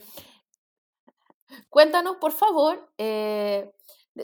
[1.71, 2.93] cuéntanos, por favor,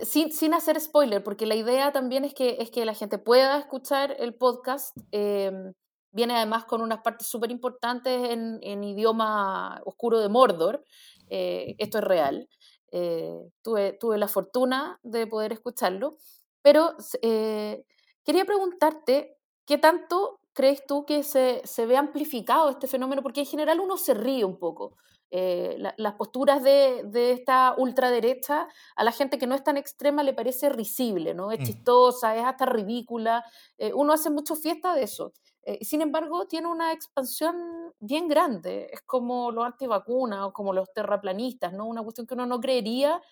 [0.03, 3.59] sin, sin, hacer spoiler, porque la idea también es que, es que la gente pueda
[3.59, 4.97] escuchar el podcast.
[5.11, 5.73] Em,
[6.13, 10.85] viene además con unas partes súper importantes en, en, idioma oscuro de Mordor.
[11.29, 12.49] Eh, esto es real.
[12.93, 16.17] Eh, tuve, tuve, la fortuna de poder escucharlo.
[16.63, 17.85] Pero eh,
[18.25, 23.23] quería preguntarte, ¿qué tanto crees tú que se, se ve amplificado este fenómeno?
[23.23, 24.97] Porque en general uno se ríe un poco
[25.33, 28.67] eh, las posturas de, de, esta ultraderecha
[28.97, 31.53] a la gente que no es tan extrema le parece risible, ¿no?
[31.53, 31.65] Es mm.
[31.65, 33.45] chistosa, es hasta ridícula.
[33.79, 35.33] Eh, uno hace mucho fiesta de eso.
[35.63, 37.55] Eh, sin embargo, tiene una expansión
[38.01, 38.89] bien grande.
[38.93, 41.87] Es como los antivacunas o como los terraplanistas, ¿no?
[41.87, 43.23] Una cuestión que uno no creería,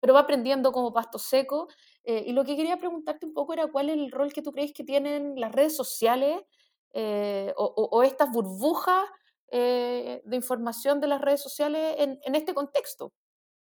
[0.00, 1.68] pero va aprendiendo como pasto seco.
[2.04, 4.72] y lo que quería preguntarte un poco era cuál es el rol que tú crees
[4.72, 6.40] que tienen las redes sociales
[7.56, 9.04] o, o, estas burbujas
[9.54, 13.12] eh, de información de las redes sociales en, este contexto.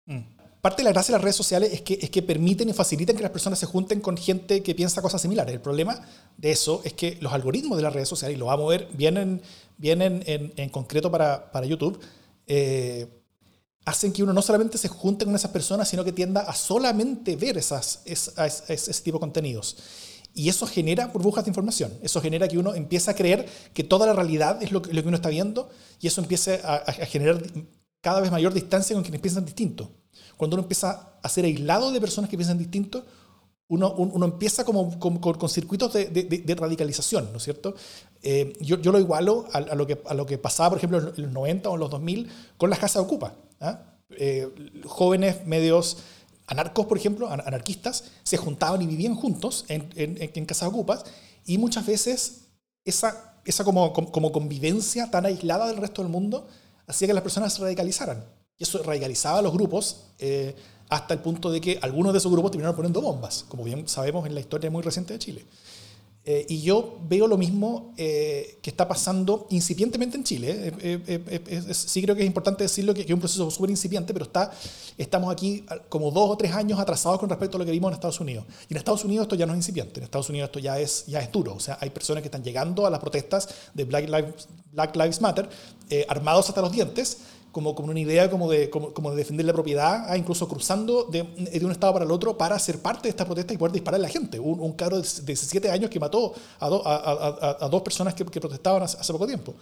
[0.07, 0.21] Mm.
[0.61, 3.15] Parte de la gracia de las redes sociales es que, es que permiten y facilitan
[3.15, 5.55] que las personas se junten con gente que piensa cosas similares.
[5.55, 6.05] El problema
[6.37, 8.89] de eso es que los algoritmos de las redes sociales, y lo vamos a ver
[8.93, 9.43] bien en,
[9.79, 12.01] en, concreto para, para YouTube,
[12.49, 13.07] eh,
[13.85, 17.37] hacen que uno no solamente se junte con esas personas, sino que tienda a solamente
[17.37, 19.77] ver esas, ese tipo de contenidos.
[20.37, 21.91] Y eso genera burbujas de información.
[22.03, 25.01] Eso genera que uno empieza a creer que toda la realidad es lo que, lo
[25.01, 27.43] que uno está viendo y eso empieza a, generar
[28.03, 29.91] cada vez mayor distancia con quienes piensan distinto.
[30.37, 33.07] Cuando uno empieza a ser aislado de personas que piensan distinto,
[33.69, 37.75] uno, uno empieza como, con, circuitos de, de, radicalización, ¿no es cierto?
[38.23, 41.23] Eh, yo, yo, lo igualo a, lo que, a lo que pasaba, por ejemplo, en
[41.23, 43.35] los 90 o en los 2000 con las casas Ocupa.
[43.63, 43.81] ¿ah?
[44.11, 44.49] Eh,
[44.85, 45.97] jóvenes medios
[46.47, 51.05] anarcos, por ejemplo, anarquistas, se juntaban y vivían juntos en, en, en casas ocupas
[51.45, 52.47] y muchas veces
[52.85, 56.47] esa, esa como, como, convivencia tan aislada del resto del mundo
[56.87, 58.25] hacía que las personas se radicalizaran.
[58.59, 60.55] Y eso radicalizaba a los grupos eh,
[60.89, 64.27] hasta el punto de que algunos de esos grupos terminaron poniendo bombas, como bien sabemos
[64.27, 65.45] en la historia muy reciente de Chile.
[66.29, 70.75] Eh, y yo veo lo mismo eh, que está pasando incipientemente en Chile.
[70.81, 74.51] Eh, sí creo que es importante decirlo que, es un proceso súper incipiente, pero está,
[74.99, 77.95] estamos aquí como dos o tres años atrasados con respecto a lo que vimos en
[77.95, 78.45] Estados Unidos.
[78.69, 81.07] Y en Estados Unidos esto ya no es incipiente, en Estados Unidos esto ya es,
[81.07, 81.55] ya es duro.
[81.55, 85.21] O sea, hay personas que están llegando a las protestas de Black Lives, Black Lives
[85.21, 85.49] Matter
[86.09, 87.19] armados hasta los dientes
[87.57, 91.05] como, como una idea como de, como, como de defender la propiedad, ah, incluso cruzando
[91.05, 93.73] de, de, un estado para el otro para ser parte de esta protesta y poder
[93.73, 94.39] disparar a la gente.
[94.39, 98.41] Un, un caro de 17 años que mató a, a, a, dos personas que, que
[98.43, 99.55] protestaban hace, poco tiempo.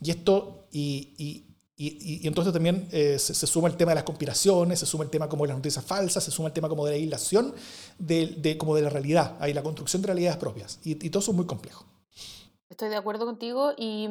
[0.00, 1.44] Y esto, y, y,
[1.76, 5.28] y, entonces también eh, se, suma el tema de las conspiraciones, se suma el tema
[5.28, 7.56] como de las noticias falsas, se suma el tema como de la aislación
[7.98, 10.78] de, de como de la realidad, ahí la construcción de realidades propias.
[10.84, 11.84] Y, y todo eso es muy complejo.
[12.70, 14.08] Estoy de acuerdo contigo y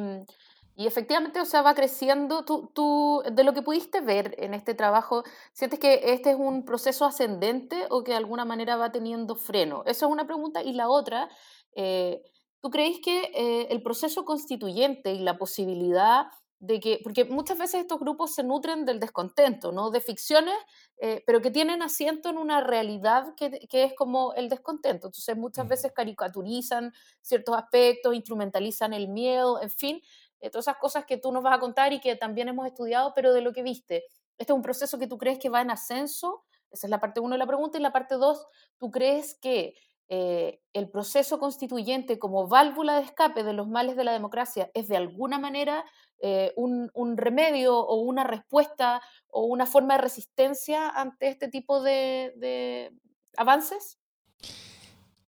[0.74, 2.44] y efectivamente, o sea, va creciendo.
[2.44, 6.64] Tú, tú, de lo que pudiste ver en este trabajo, ¿sientes que este es un
[6.64, 9.82] proceso ascendente o que de alguna manera va teniendo freno?
[9.86, 10.62] Esa es una pregunta.
[10.62, 11.28] Y la otra,
[11.74, 12.22] eh,
[12.60, 16.26] ¿tú crees que eh, el proceso constituyente y la posibilidad
[16.62, 19.90] de que, porque muchas veces estos grupos se nutren del descontento, ¿no?
[19.90, 20.54] De ficciones,
[20.98, 25.08] eh, pero que tienen asiento en una realidad que, que, es como el descontento.
[25.08, 30.02] Entonces muchas veces caricaturizan ciertos aspectos, instrumentalizan el miedo, en fin,
[30.42, 33.12] eh, todas esas cosas que tú nos vas a contar y que también hemos estudiado,
[33.14, 34.04] pero de lo que viste.
[34.36, 36.44] ¿Este es un proceso que tú crees que va en ascenso?
[36.70, 37.78] Esa es la parte uno de la pregunta.
[37.78, 38.44] Y la parte dos,
[38.76, 39.74] ¿tú crees que
[40.08, 44.88] eh, el proceso constituyente como válvula de escape de los males de la democracia es
[44.88, 45.84] de alguna manera
[46.18, 51.82] eh, un, un, remedio o una respuesta o una forma de resistencia ante este tipo
[51.82, 52.90] de, de
[53.36, 53.98] avances?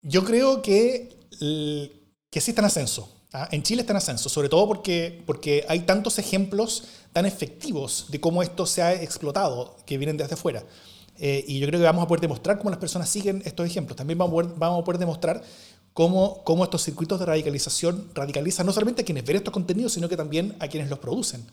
[0.02, 1.16] Yo creo que,
[2.30, 3.23] que sí está en ascenso.
[3.34, 3.50] ¿Ah?
[3.52, 8.20] En Chile está en ascenso, sobre todo porque, porque hay tantos ejemplos tan efectivos de
[8.20, 10.64] cómo esto se ha explotado que vienen desde afuera.
[11.18, 13.96] Eh, y yo creo que vamos a poder demostrar cómo las personas siguen estos ejemplos.
[13.96, 15.44] También vamos a poder, vamos a poder demostrar
[15.94, 20.10] cómo, cómo, estos circuitos de radicalización radicalizan no solamente a quienes ven estos contenidos, sino
[20.10, 21.46] que también a quienes los producen.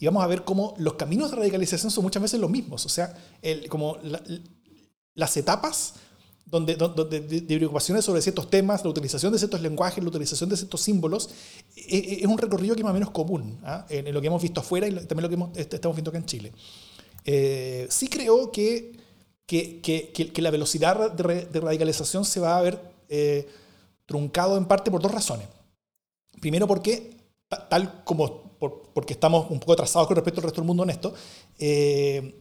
[0.00, 2.86] Y vamos a ver cómo los caminos de radicalización son muchas veces los mismos.
[2.86, 3.98] O sea, el, como
[5.14, 5.94] las etapas
[6.50, 10.56] donde, donde de, preocupaciones sobre ciertos temas, la utilización de ciertos lenguajes, la utilización de
[10.56, 11.30] ciertos símbolos,
[11.76, 13.86] e, e, es, un recorrido que es más o menos común ¿ah?
[13.90, 16.26] en, lo que hemos visto afuera y también lo que hemos, estamos viendo acá en
[16.26, 16.52] Chile.
[17.24, 18.98] Eh, sí creo que,
[19.44, 23.46] que, que, que, la velocidad de, radicalización se va a ver eh,
[24.06, 25.48] truncado en parte por dos razones.
[26.40, 27.10] Primero porque,
[27.68, 28.48] tal como
[28.94, 31.12] porque estamos un poco atrasados con respecto al resto del mundo en esto,
[31.58, 32.40] eh,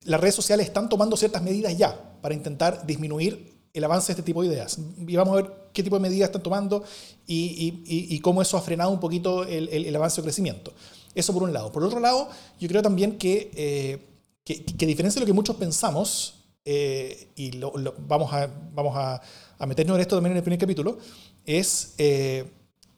[0.00, 4.22] las redes sociales están tomando ciertas medidas ya para intentar disminuir el avance de este
[4.22, 4.78] tipo de ideas.
[5.06, 6.82] Y vamos a ver qué tipo de medidas están tomando
[7.26, 10.72] y, cómo eso ha frenado un poquito el, avance o crecimiento.
[11.14, 11.70] Eso por un lado.
[11.70, 14.06] Por otro lado, yo creo también que, eh,
[14.42, 17.74] que, que, a diferencia de lo que muchos pensamos, eh, y lo,
[18.08, 19.20] vamos, a, vamos a,
[19.66, 20.96] meternos en esto también en el primer capítulo,
[21.44, 22.50] es, eh,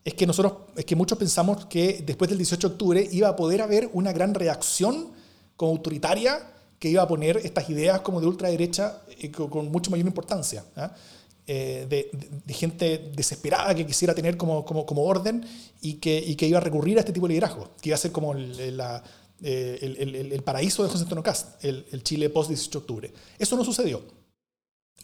[0.04, 3.34] es, que nosotros, es que muchos pensamos que después del 18 de octubre iba a
[3.34, 5.08] poder haber una gran reacción
[5.56, 9.02] como autoritaria que iba a poner estas ideas como de ultraderecha
[9.50, 10.64] con, mucho mayor importancia.
[10.76, 10.94] ¿ah?
[11.48, 15.46] Eh, de, gente desesperada que quisiera tener como, como, como orden
[15.80, 17.98] y que, y que, iba a recurrir a este tipo de liderazgo, que iba a
[17.98, 19.04] ser como la,
[19.40, 23.12] el, paraíso de José Antonio Cast, el, Chile post-18 de octubre.
[23.38, 24.02] Eso no sucedió.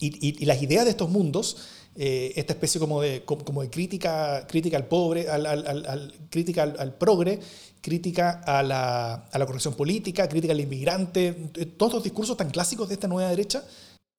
[0.01, 1.59] Y, las ideas de estos mundos,
[1.95, 7.39] esta especie como de, como de crítica, crítica al pobre, al, crítica al, progre,
[7.81, 11.35] crítica a la, a la corrección política, crítica al inmigrante,
[11.77, 13.63] todos los discursos tan clásicos de esta nueva derecha,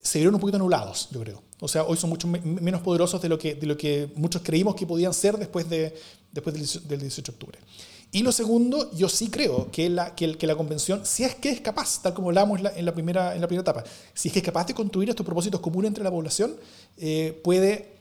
[0.04, 1.42] se vieron un poquito anulados, yo creo.
[1.60, 4.74] O sea, hoy son mucho menos poderosos de lo, que, de lo que muchos creímos
[4.74, 5.94] que podían ser después, de,
[6.30, 6.54] después
[6.86, 7.58] del 18 de octubre.
[8.12, 11.48] Y lo segundo, yo sí creo que la, que, que la convención, si es que
[11.48, 14.40] es capaz, tal como hablábamos en la, primera, en la primera etapa, si es que
[14.40, 16.54] es capaz de construir estos propósitos comunes entre la población,
[16.98, 17.96] eh, puede,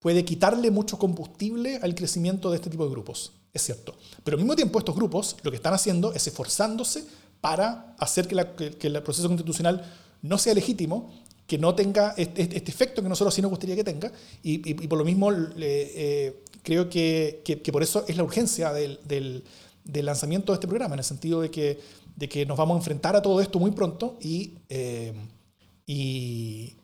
[0.00, 3.32] puede quitarle mucho combustible al crecimiento de este tipo de grupos.
[3.54, 3.94] Es cierto.
[4.24, 7.04] Pero al mismo tiempo, estos grupos lo que están haciendo es esforzándose
[7.40, 9.84] para hacer que, la, que el proceso constitucional
[10.22, 11.12] no sea legítimo
[11.46, 14.10] que no tenga este, este, este, efecto que nosotros sí nos gustaría que tenga.
[14.42, 19.44] Y, por lo mismo eh, creo que, que, por eso es la urgencia del, del,
[20.04, 21.78] lanzamiento de este programa, en el sentido de que,
[22.16, 25.14] de que nos vamos a enfrentar a todo esto muy pronto y, eh,
[25.86, 26.76] y,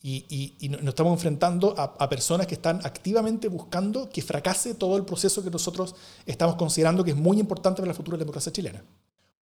[0.00, 5.04] y, nos estamos enfrentando a, a, personas que están activamente buscando que fracase todo el
[5.04, 5.96] proceso que nosotros
[6.26, 8.84] estamos considerando que es muy importante para la futura democracia chilena,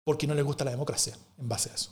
[0.04, 1.90] porque no les gusta la democracia en base a eso.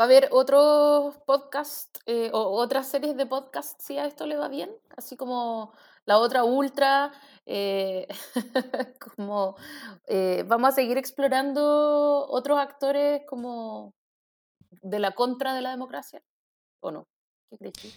[0.00, 4.38] ¿Va a haber otros podcasts eh, o otras series de podcasts si a esto le
[4.38, 4.70] va bien?
[4.96, 5.74] Así como
[6.06, 7.12] la otra ultra,
[7.44, 8.08] eh,
[8.98, 9.56] como
[10.06, 13.92] eh, vamos a seguir explorando otros actores como
[14.80, 16.22] de la contra de la democracia,
[16.80, 17.06] ¿o no?
[17.50, 17.88] ¿Qué crees tú?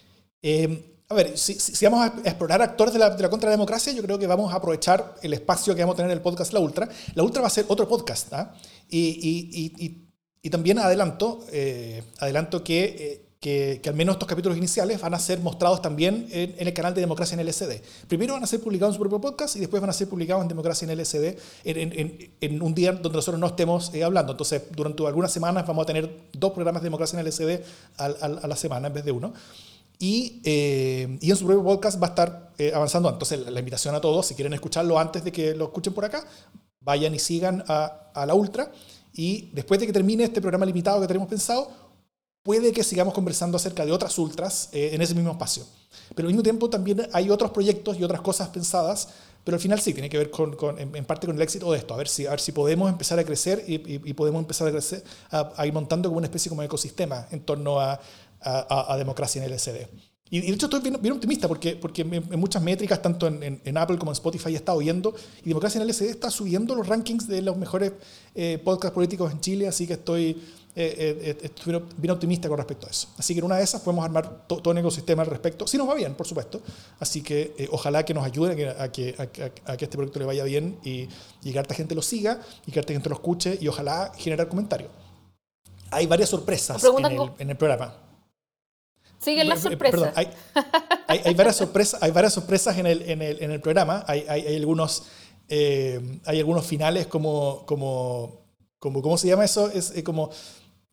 [0.42, 3.94] Em, a ver, si, si, vamos a explorar actores de la, de la contra democracia,
[3.94, 6.52] yo creo que vamos a aprovechar el espacio que vamos a tener en el podcast
[6.52, 6.86] La Ultra.
[7.14, 8.52] La Ultra va a ser otro podcast, ¿ah?
[8.90, 10.13] y, y, y y
[10.50, 15.40] también adelanto, eh, adelanto eh, que, que, al menos estos capítulos iniciales van a ser
[15.40, 17.80] mostrados también en, el canal de Democracia en LSD.
[18.08, 20.42] Primero van a ser publicados en su propio podcast y después van a ser publicados
[20.42, 24.32] en Democracia en LSD en, en, un día donde nosotros no estemos eh, hablando.
[24.32, 27.62] Entonces, durante algunas semanas vamos a tener dos programas de Democracia en LSD
[27.96, 29.32] a, a, la semana en vez de uno.
[29.98, 33.08] Y, y, en su propio podcast va a estar avanzando.
[33.08, 36.22] Entonces, la, invitación a todos, si quieren escucharlo antes de que lo escuchen por acá,
[36.80, 38.70] vayan y sigan a, a la Ultra.
[39.14, 41.70] Y después de que termine este programa limitado que tenemos pensado,
[42.42, 45.64] puede que sigamos conversando acerca de otras ultras eh, en ese mismo espacio.
[46.14, 49.08] Pero al mismo tiempo también hay otros proyectos y otras cosas pensadas,
[49.44, 51.94] pero al final sí, tiene que ver con, en, parte con el éxito de esto,
[51.94, 55.04] a ver si, a ver si podemos empezar a crecer y, podemos empezar a, crecer,
[55.30, 58.00] a, ir montando como una especie como ecosistema en torno a,
[58.40, 59.88] a democracia en el SD.
[60.30, 63.98] Y, de hecho estoy bien, optimista porque, porque en, muchas métricas, tanto en, en, Apple
[63.98, 67.42] como en Spotify, he estado viendo y Democracia en LCD está subiendo los rankings de
[67.42, 67.92] los mejores
[68.34, 70.42] eh, podcasts políticos en Chile, así que estoy,
[70.74, 73.08] eh, eh bien optimista con respecto a eso.
[73.18, 75.86] Así que en una de esas podemos armar todo un ecosistema al respecto, si nos
[75.86, 76.62] va bien, por supuesto.
[76.98, 80.20] Así que eh, ojalá que nos ayude a que, a, que, a, que, este proyecto
[80.20, 81.06] le vaya bien y,
[81.44, 84.48] y que harta gente lo siga y que harta gente lo escuche y ojalá generar
[84.48, 84.90] comentarios.
[85.90, 88.03] Hay varias sorpresas en el, en el programa.
[89.24, 90.12] Siguen las sorpresas.
[90.16, 90.28] hay,
[91.08, 94.04] hay, varias sorpresas, hay varias sorpresas en el, en el, en el programa.
[94.06, 95.04] Hay, hay algunos,
[95.48, 98.44] eh, hay algunos finales como, como,
[98.78, 99.70] como, ¿cómo se llama eso?
[99.70, 100.30] Es eh, como...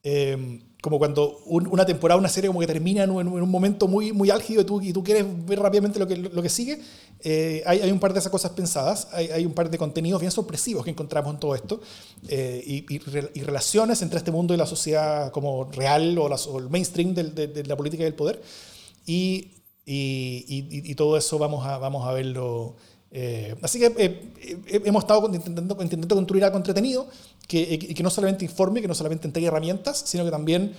[0.04, 4.32] Eh, como cuando una temporada, una serie como que termina en un, momento muy, muy
[4.32, 6.82] álgido y tú, y tú quieres ver rápidamente lo que, lo que sigue,
[7.20, 10.20] eh, hay, hay, un par de esas cosas pensadas, hay, hay, un par de contenidos
[10.20, 11.82] bien sorpresivos que encontramos en todo esto
[12.28, 16.68] eh, y, y, relaciones entre este mundo y la sociedad como real o, o el
[16.72, 18.42] mainstream de, de, la política y del poder.
[19.06, 19.52] Y,
[19.86, 22.76] y, todo eso vamos a, vamos a verlo
[23.14, 27.10] eh, así que eh, eh, hemos estado intentando, intentando, construir algo entretenido
[27.52, 30.74] que, que, no solamente informe, que no solamente entregue herramientas, sino que también,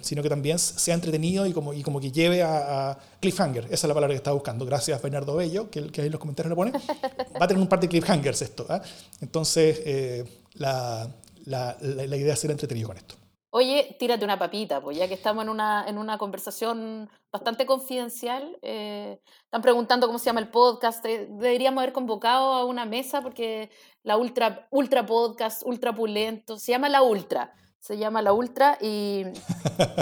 [0.00, 3.64] sino que también sea entretenido y como, y como que lleve a, cliffhanger.
[3.64, 4.64] Esa es la palabra que estaba buscando.
[4.64, 6.72] Gracias, Bernardo Bello, que, ahí en los comentarios lo pone.
[6.72, 8.66] Va a tener un par de cliffhangers esto.
[8.68, 8.80] ¿ah?
[9.20, 10.24] Entonces,
[10.54, 11.10] la,
[11.46, 13.19] la, la idea es ser entretenido con esto.
[13.52, 18.56] Oye, tírate una papita, pues ya que estamos en una, en una conversación bastante confidencial.
[18.62, 21.04] Eh, están preguntando cómo se llama el podcast.
[21.04, 23.68] Eh, deberíamos haber convocado a una mesa porque
[24.04, 27.52] la ultra, ultra podcast, ultra pulento, se llama la ultra.
[27.80, 29.24] Se llama la ultra y,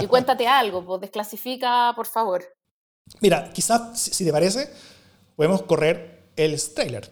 [0.01, 2.43] y cuéntate algo, pues desclasifica, por favor.
[3.21, 4.71] Mira, quizás, si te parece,
[5.35, 7.09] podemos correr el trailer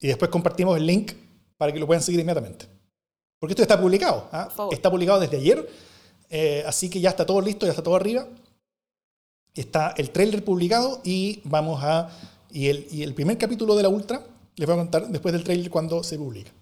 [0.00, 1.12] y después compartimos el link
[1.56, 2.81] para que lo puedan seguir inmediatamente.
[3.42, 4.28] Porque esto está publicado.
[4.30, 4.48] ¿ah?
[4.70, 5.68] Está publicado desde ayer.
[6.30, 8.28] Eh, así que ya está todo listo, ya está todo arriba.
[9.52, 12.08] Está el trailer publicado y vamos a.
[12.52, 14.22] Y el, y el primer capítulo de la Ultra
[14.54, 16.52] les voy a contar después del trailer cuando se publica.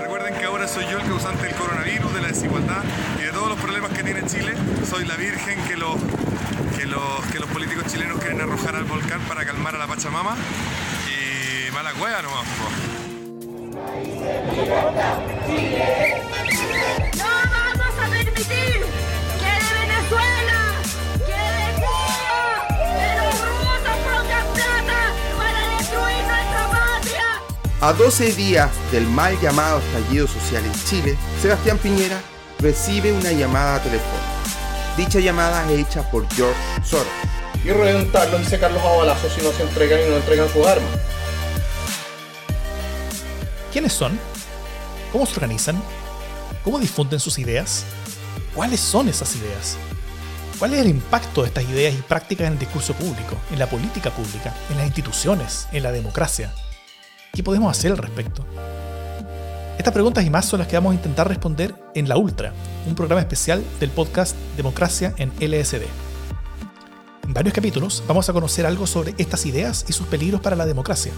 [0.00, 2.82] Recuerden que ahora soy yo el causante del coronavirus, de la desigualdad
[3.16, 4.54] y de todos los problemas que tiene Chile.
[4.90, 5.94] Soy la virgen que los,
[6.76, 10.36] que los, que los políticos chilenos quieren arrojar al volcán para calmar a la Pachamama.
[11.06, 13.09] Y mala cueva nomás.
[17.16, 18.80] No vamos a permitir
[19.38, 20.58] que de Venezuela,
[21.26, 25.00] que de Cuba, que los rusos pongan plata
[25.38, 27.28] para destruir nuestra patria.
[27.80, 32.20] A 12 días del mal llamado estallido social en Chile, Sebastián Piñera
[32.58, 34.26] recibe una llamada telefónica.
[34.96, 37.06] Dicha llamada es hecha por George Soros.
[37.64, 40.90] y reventarlo, dice Carlos a balazos si no se entregan y no entregan sus armas.
[43.72, 44.18] ¿Quiénes son?
[45.12, 45.80] ¿Cómo se organizan?
[46.64, 47.84] ¿Cómo difunden sus ideas?
[48.54, 49.76] ¿Cuáles son esas ideas?
[50.58, 53.68] ¿Cuál es el impacto de estas ideas y prácticas en el discurso público, en la
[53.70, 56.52] política pública, en las instituciones, en la democracia?
[57.32, 58.44] ¿Qué podemos hacer al respecto?
[59.78, 62.52] Estas preguntas y más son las que vamos a intentar responder en La Ultra,
[62.86, 65.82] un programa especial del podcast Democracia en LSD.
[67.22, 70.66] En varios capítulos vamos a conocer algo sobre estas ideas y sus peligros para la
[70.66, 71.12] democracia.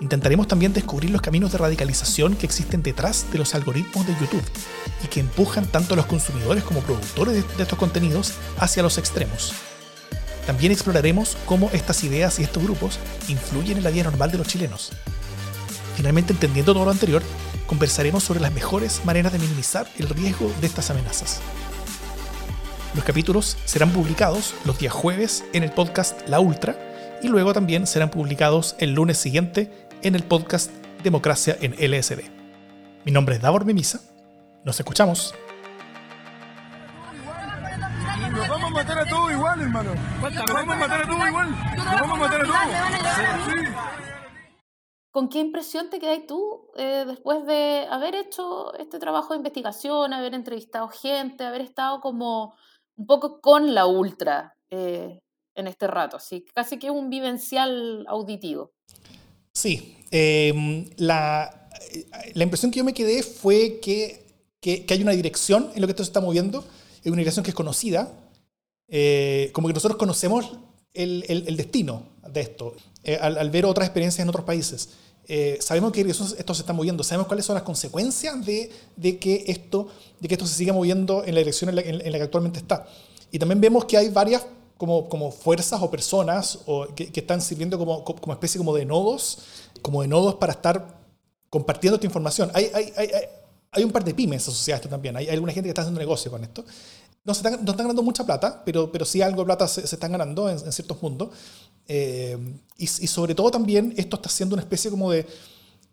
[0.00, 4.44] Intentaremos también descubrir los caminos de radicalización que existen detrás de los algoritmos de YouTube
[5.04, 9.54] y que empujan tanto a los consumidores como productores de, estos contenidos hacia los extremos.
[10.46, 14.48] También exploraremos cómo estas ideas y estos grupos influyen en la vida normal de los
[14.48, 14.92] chilenos.
[15.96, 17.22] Finalmente, entendiendo todo lo anterior,
[17.66, 21.40] conversaremos sobre las mejores maneras de minimizar el riesgo de estas amenazas.
[22.94, 26.76] Los capítulos serán publicados los días jueves en el podcast La Ultra
[27.22, 30.70] y luego también serán publicados el lunes siguiente en el podcast
[31.02, 32.20] Democracia en LSD.
[33.06, 34.00] Mi nombre es Davor Memisa.
[34.62, 35.34] Nos escuchamos.
[38.30, 39.94] Nos vamos a matar a todos igual, hermano.
[39.94, 41.50] Nos vamos a matar a todos igual.
[41.76, 42.56] Nos vamos a matar a todos.
[43.46, 43.74] Sí.
[45.10, 50.12] ¿Con qué impresión te quedas tú eh, después de haber hecho este trabajo de investigación,
[50.12, 52.54] haber entrevistado gente, haber estado como
[52.96, 55.20] un poco con la ultra eh,
[55.54, 56.18] en este rato?
[56.18, 58.72] Así, casi que un vivencial auditivo.
[59.54, 61.64] Sí, eh, la,
[62.34, 64.24] la impresión que yo me quedé fue que,
[64.60, 66.64] que, hay una dirección en lo que esto se está moviendo,
[67.02, 68.12] es una dirección que es conocida,
[68.88, 70.58] eh, como que nosotros conocemos
[70.92, 74.90] el, el, destino de esto, eh, al, ver otras experiencias en otros países.
[75.26, 79.44] Eh, sabemos que esto se está moviendo, sabemos cuáles son las consecuencias de, de, que,
[79.46, 79.88] esto,
[80.20, 82.86] de que esto se siga moviendo en la dirección en la que actualmente está.
[83.32, 84.44] Y también vemos que hay varias
[84.76, 88.84] como, como fuerzas o personas o que, que, están sirviendo como, como especie como de
[88.84, 89.38] nodos,
[89.82, 90.98] como de nodos para estar
[91.50, 92.50] compartiendo esta información.
[92.54, 93.10] Hay, hay, hay,
[93.70, 96.00] hay un par de pymes asociadas a esto también, hay, alguna gente que está haciendo
[96.00, 96.64] negocio con esto.
[97.24, 99.86] No, se están, no están ganando mucha plata, pero, pero sí algo de plata se,
[99.86, 101.30] se están ganando en, en ciertos mundos.
[101.86, 102.36] Eh,
[102.76, 105.26] y, y, sobre todo también esto está siendo una especie como de,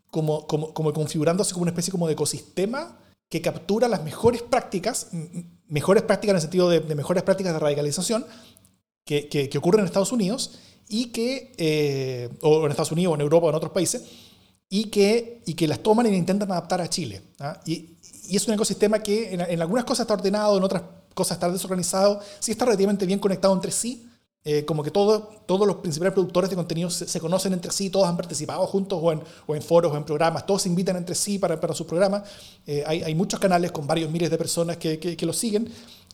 [0.09, 2.97] como, como, como configurándose como una especie como de ecosistema
[3.29, 5.07] que captura las mejores prácticas,
[5.67, 8.25] mejores prácticas en el sentido de, de mejores prácticas de radicalización
[9.11, 10.51] que, que, que, ocurren en Estados Unidos
[10.87, 14.03] y que, eh, o en Estados Unidos o en Europa o en otros países,
[14.69, 17.21] y que, y que las toman y intentan adaptar a Chile.
[17.39, 17.59] ¿ah?
[17.65, 17.97] Y,
[18.29, 20.83] y, es un ecosistema que en, en, algunas cosas está ordenado, en otras
[21.13, 24.07] cosas está desorganizado, sí está relativamente bien conectado entre sí,
[24.45, 27.89] eh, como que todo, todos los principales productores de contenido se, se, conocen entre sí,
[27.89, 30.95] todos han participado juntos o en, o en, foros o en programas, todos se invitan
[30.95, 32.23] entre sí para, para sus programas.
[32.65, 35.69] Eh, hay, hay, muchos canales con varios miles de personas que, que, que los siguen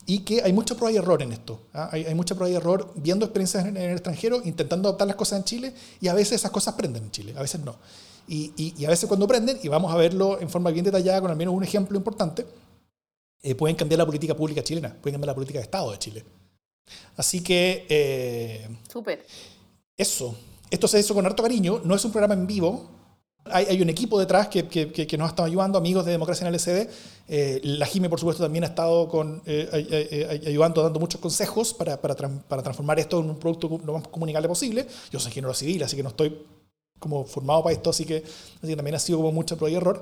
[0.07, 1.59] y que hay mucha prueba y error en esto.
[1.73, 1.89] ¿ah?
[1.91, 5.17] Hay, hay, mucha prueba y error viendo experiencias en, en, el extranjero, intentando adaptar las
[5.17, 7.75] cosas en Chile y a veces esas cosas prenden en Chile, a veces no.
[8.27, 11.21] Y, y, y a veces cuando prenden, y vamos a verlo en forma bien detallada
[11.21, 12.45] con al menos un ejemplo importante,
[13.43, 16.23] eh, pueden cambiar la política pública chilena, pueden cambiar la política de Estado de Chile.
[17.17, 17.85] Así que...
[17.89, 19.25] Eh, Súper.
[19.95, 20.35] Eso.
[20.69, 21.81] Esto se hizo con harto cariño.
[21.83, 22.96] No es un programa en vivo.
[23.51, 26.47] Hay, hay un equipo detrás que, que, que, nos ha estado ayudando, amigos de Democracia
[26.47, 26.89] en LCD.
[27.27, 31.99] Eh, la Jime, por supuesto, también ha estado con, eh, ayudando, dando muchos consejos para,
[31.99, 34.87] para, para, transformar esto en un producto lo más comunicable posible.
[35.11, 36.37] Yo soy ingeniero civil, así que no estoy
[36.99, 39.75] como formado para esto, así que, así que también ha sido como mucha prueba y
[39.75, 40.01] error.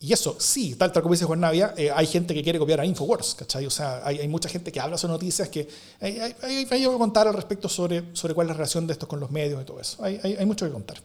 [0.00, 2.80] Y eso, sí, tal, tal como dice Juan Navia, eh, hay gente que quiere copiar
[2.80, 3.64] a Infowars, ¿cachai?
[3.64, 5.66] O sea, hay, hay mucha gente que habla sobre noticias que
[6.00, 9.08] hay, hay, hay, que contar al respecto sobre, sobre cuál es la relación de esto
[9.08, 10.04] con los medios y todo eso.
[10.04, 11.00] Hay, hay, hay mucho que contar.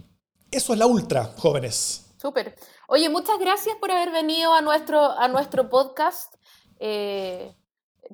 [0.52, 2.06] Eso es la ultra, jóvenes.
[2.20, 2.56] Súper.
[2.88, 6.36] Oye, muchas gracias por haber venido a nuestro, a nuestro podcast.
[6.80, 7.54] Eh,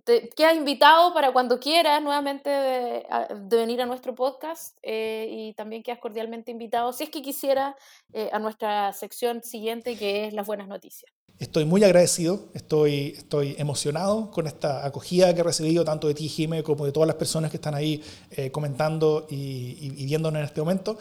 [0.04, 3.06] te quedas invitado para cuando quieras nuevamente de,
[3.40, 7.76] de venir a nuestro podcast eh, y también quedas cordialmente invitado, si es que quisiera,
[8.12, 11.12] eh, a nuestra sección siguiente que es las buenas noticias.
[11.40, 16.30] Estoy muy agradecido, estoy, estoy emocionado con esta acogida que he recibido tanto de ti,
[16.30, 20.40] Jime, como de todas las personas que están ahí eh, comentando y, y, y viéndonos
[20.40, 20.98] en este momento.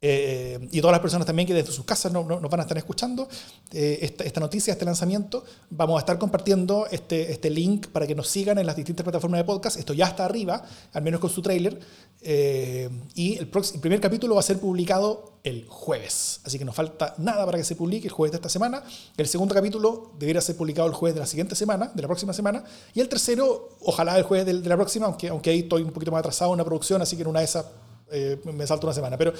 [0.00, 2.62] Eh, y todas las personas también que desde sus casas no- no- nos van a
[2.62, 3.28] estar escuchando
[3.72, 5.44] eh, esta, esta noticia, este lanzamiento.
[5.70, 9.40] Vamos a estar compartiendo este, este link para que nos sigan en las distintas plataformas
[9.40, 9.76] de podcast.
[9.76, 11.80] Esto ya está arriba, al menos con su tráiler.
[12.20, 16.40] Eh, y el, el primer capítulo va a ser publicado el jueves.
[16.44, 18.82] Así que no falta nada para que se publique el jueves de esta semana.
[19.16, 22.32] El segundo capítulo debería ser publicado el jueves de la siguiente semana, de la próxima
[22.32, 22.62] semana.
[22.94, 26.12] Y el tercero, ojalá el jueves de, la próxima, aunque, aunque ahí estoy un poquito
[26.12, 27.66] más atrasado en la producción, así que en una de esas
[28.10, 29.16] eh, me salto una semana.
[29.16, 29.32] Pero,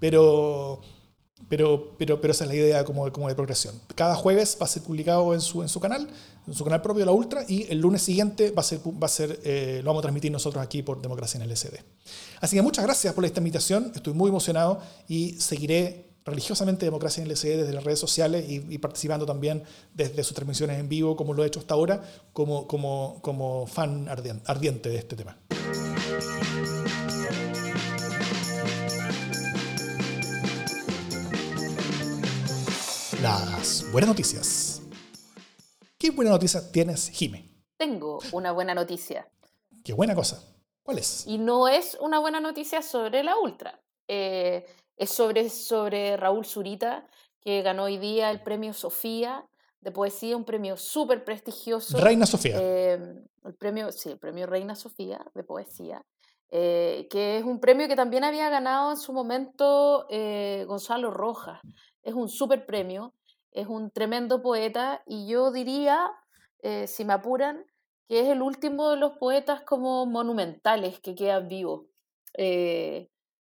[0.00, 0.80] pero,
[1.48, 3.74] pero, pero, pero esa es la idea como, como de progresión.
[3.94, 6.08] Cada jueves va a ser publicado en su, en su canal,
[6.46, 9.08] en su canal propio, La Ultra, y el lunes siguiente va a ser, va a
[9.08, 11.74] ser, eh, lo vamos a transmitir nosotros aquí por Democracia en LSD.
[12.40, 17.28] Así que muchas gracias por esta invitación, estoy muy emocionado y seguiré religiosamente Democracia en
[17.28, 19.62] LSD desde las redes sociales y, y participando también
[19.92, 22.02] desde sus transmisiones en vivo, como lo he hecho hasta ahora,
[22.32, 25.36] como, como, como fan ardien- ardiente de este tema.
[33.24, 34.82] Las buenas noticias.
[35.96, 37.48] ¿Qué buena noticia tienes, Jime?
[37.78, 39.26] Tengo una buena noticia.
[39.82, 40.44] Qué buena cosa.
[40.82, 41.26] ¿Cuál es?
[41.26, 43.80] Y no es una buena noticia sobre la Ultra.
[44.08, 44.66] Eh,
[44.98, 47.06] es sobre, sobre Raúl Zurita,
[47.40, 49.48] que ganó hoy día el premio Sofía
[49.80, 51.96] de poesía, un premio súper prestigioso.
[51.96, 52.58] Reina Sofía.
[52.60, 56.04] Eh, el premio, sí, el premio Reina Sofía de poesía,
[56.50, 61.62] eh, que es un premio que también había ganado en su momento eh, Gonzalo Rojas.
[62.04, 63.12] Es un súper premio,
[63.50, 66.10] es un tremendo poeta y yo diría,
[66.62, 67.64] eh, si me apuran,
[68.08, 71.86] que es el último de los poetas como monumentales que quedan vivos.
[72.36, 73.10] Eh,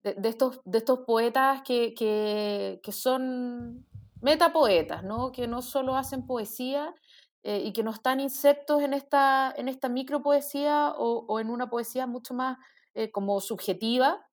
[0.03, 3.85] de, de estos, de estos poetas que, que, que son
[4.21, 5.31] metapoetas, ¿no?
[5.31, 6.93] que no solo hacen poesía
[7.43, 11.69] eh, y que no están insertos en esta, en esta micropoesía o, o en una
[11.69, 12.57] poesía mucho más
[12.93, 14.25] eh, como subjetiva,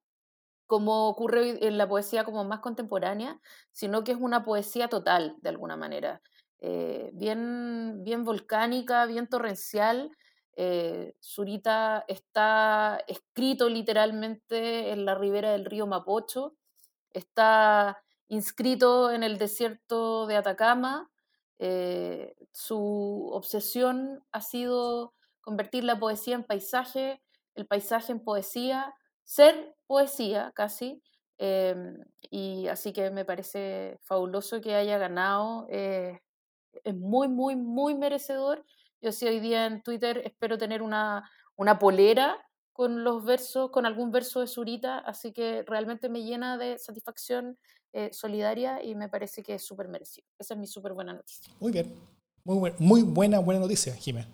[0.73, 3.39] como ocurre en la poesía como más contemporánea,
[3.73, 6.23] sino que es una poesía total, de alguna manera,
[6.61, 10.17] eh, bien, bien volcánica, bien torrencial.
[10.57, 16.55] Eh, Zurita está escrito literalmente en la ribera del río Mapocho,
[17.11, 21.11] está inscrito en el desierto de Atacama.
[21.59, 25.13] eh, su obsesión ha sido
[25.43, 27.23] convertir la poesía en paisaje,
[27.55, 28.95] el paisaje en poesía,
[29.25, 31.03] ser poesía casi.
[31.39, 31.99] em,
[32.31, 35.67] y así que me parece fabuloso que haya ganado.
[35.71, 36.21] eh,
[36.85, 38.65] es muy, muy, muy merecedor.
[39.01, 42.37] Yo sí hoy día en Twitter espero tener una, una polera
[42.73, 47.59] con los versos, con algún verso de Zurita, así que realmente me llena de satisfacción
[47.93, 50.27] eh, solidaria y me parece que es súper merecido.
[50.39, 51.53] Esa es mi súper buena noticia.
[51.61, 51.93] Muy bien.
[52.45, 54.27] Muy, buen- muy buena, buena noticia, Jimé.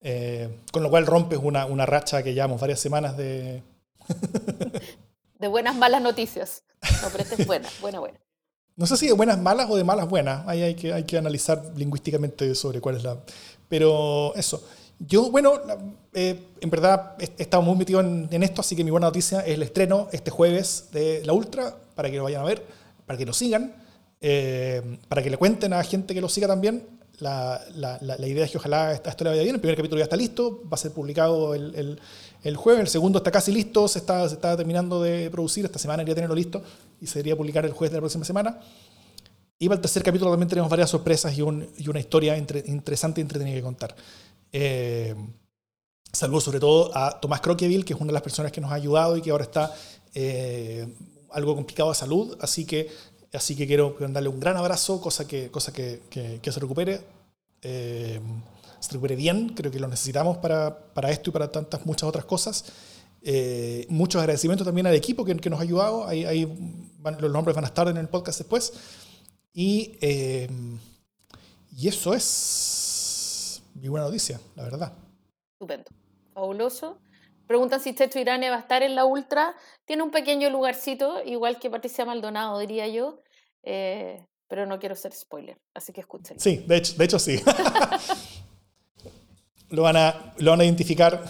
[0.00, 3.62] Eh, con lo cual rompes una, una racha que llevamos varias semanas de...
[5.38, 6.62] De buenas, malas noticias.
[7.02, 8.20] No, pero buena, buena, buena.
[8.76, 10.46] No sé si de buenas malas o de malas buenas.
[10.46, 13.18] Ahí hay que, hay que analizar lingüísticamente sobre cuál es la...
[13.68, 14.66] Pero eso.
[14.98, 15.52] Yo, bueno,
[16.14, 19.54] eh, en verdad he muy metido en, en esto, así que mi buena noticia es
[19.54, 22.64] el estreno este jueves de La Ultra, para que lo vayan a ver,
[23.04, 23.74] para que lo sigan,
[24.20, 26.86] eh, para que le cuenten a gente que lo siga también.
[27.18, 29.54] La, la- la- idea es que ojalá esto le vaya bien.
[29.54, 32.00] El primer capítulo ya está listo, va a ser publicado el, el-
[32.42, 35.78] el jueves, el segundo está casi listo, se está, se está terminando de producir, esta
[35.78, 36.62] semana debería tenerlo listo
[37.00, 38.60] y se debería publicar el jueves de la próxima semana.
[39.58, 42.62] Y para el tercer capítulo también tenemos varias sorpresas y, un- y una historia entre-
[42.66, 43.96] interesante y entretenida que contar.
[44.52, 45.14] Eh,
[46.12, 48.74] saludos sobre todo a Tomás Croqueville, que es una de las personas que nos ha
[48.74, 49.74] ayudado y que ahora está
[50.14, 50.86] eh,
[51.32, 52.88] algo complicado de salud, así que,
[53.36, 57.00] así que quiero darle un gran abrazo, cosa que, cosa que, que- que se recupere.
[57.62, 58.20] eh,
[58.80, 62.24] se recupere bien, creo que lo necesitamos para, para esto y para tantas muchas otras
[62.26, 62.64] cosas.
[63.22, 66.06] Eh, muchos agradecimientos también al equipo que, que nos ha ayudado.
[66.06, 66.44] Ahí, ahí
[67.00, 68.72] van- los nombres van a estar en el podcast después.
[69.52, 70.48] Y, eh,
[71.76, 74.92] y eso es mi buena noticia, la verdad.
[75.54, 75.90] Estupendo.
[76.34, 76.98] Fabuloso.
[77.46, 79.54] Preguntan si Techo Irane va a estar en la Ultra.
[79.86, 83.20] Tiene un pequeño lugarcito, igual que Patricia Maldonado, diría yo.
[83.66, 86.40] Eh, pero no quiero ser spoiler, así que escúchenlo.
[86.40, 87.38] Sí, de hecho, de hecho sí.
[89.70, 91.24] lo, van a, lo van a identificar,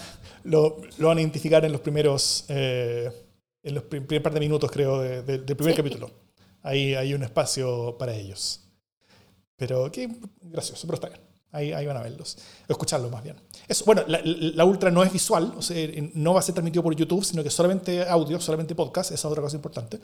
[0.44, 3.10] lo, lo van a identificar en los primeros, eh,
[3.62, 5.78] en los prim- primer par de minutos, creo, de- de- del primer Sí.
[5.78, 6.10] capítulo.
[6.62, 8.62] Ahí hay un espacio para ellos.
[9.56, 10.08] Pero qué
[10.42, 11.20] gracioso, pero está bien.
[11.52, 12.36] Ahí, ahí van a verlos.
[12.68, 13.36] O escucharlos más bien.
[13.66, 16.82] Eso, bueno, la, la- Ultra no es visual, o sea, no va a ser transmitido
[16.82, 19.10] por YouTube, sino que solamente audio, solamente podcast.
[19.12, 19.98] Esa es otra cosa importante.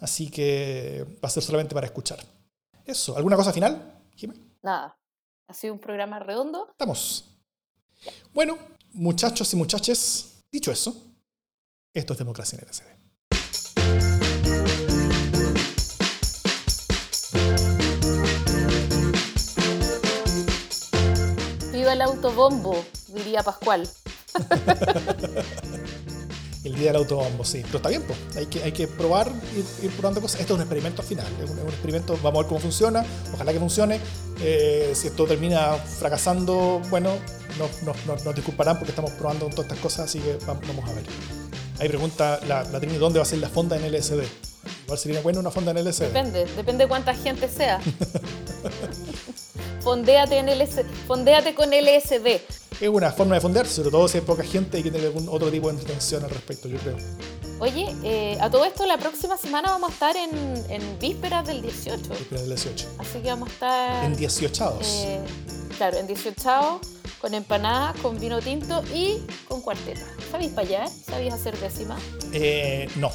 [0.00, 2.18] Así que va a ser solamente para escuchar.
[2.84, 3.16] Eso.
[3.16, 4.34] ¿Alguna cosa final, Jimé?
[4.62, 4.96] Nada,
[5.48, 6.68] ha sido un programa redondo.
[6.70, 7.24] Estamos.
[8.32, 8.56] Bueno,
[8.92, 10.94] muchachos y muchaches, dicho eso,
[11.94, 12.84] esto es Democracia en LSD.
[21.92, 23.88] Del autobombo, diría Pascual.
[26.64, 27.62] El día del autobombo, sí.
[27.64, 28.16] Pero está bien, pues.
[28.36, 30.40] Hay que, hay que probar, ir, ir probando cosas.
[30.40, 31.26] Esto es un experimento al final.
[31.42, 33.04] Es un, es un experimento, vamos a ver cómo funciona.
[33.34, 33.98] Ojalá que funcione.
[34.40, 37.10] Eh, si esto termina fracasando, bueno,
[37.58, 40.54] nos, nos- nos- nos disculparán porque estamos probando con todas estas cosas, así que va-
[40.68, 41.04] vamos a ver.
[41.80, 44.22] Ahí pregunta la, la Trini, ¿dónde va a ser la fonda en LSD?
[44.84, 46.02] Igual sería bueno una fonda en LSD.
[46.04, 47.80] Depende, depende cuánta gente sea.
[49.82, 52.40] Fondéate, en LS, fondéate con LSD.
[52.80, 55.28] Es una forma de fondearse, sobre todo si hay poca gente y que tener algún
[55.28, 56.96] otro tipo de entretención al respecto, yo creo.
[57.60, 60.30] Oye, eh, a todo esto la próxima semana vamos a estar en,
[60.68, 62.10] en vísperas del 18.
[62.32, 62.88] El 18.
[62.98, 64.04] Así que vamos a estar...
[64.04, 65.20] En 18 eh,
[65.76, 66.80] claro, en 18
[67.20, 70.02] con empanada, con vino tinto y con cuarteta.
[70.32, 70.86] ¿Sabéis para allá?
[70.88, 71.96] ¿Sabéis hacer décima?
[72.32, 73.12] eh, No.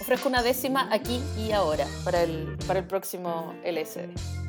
[0.00, 4.39] Ofrezco una décima aquí y ahora para el, para el próximo LSD.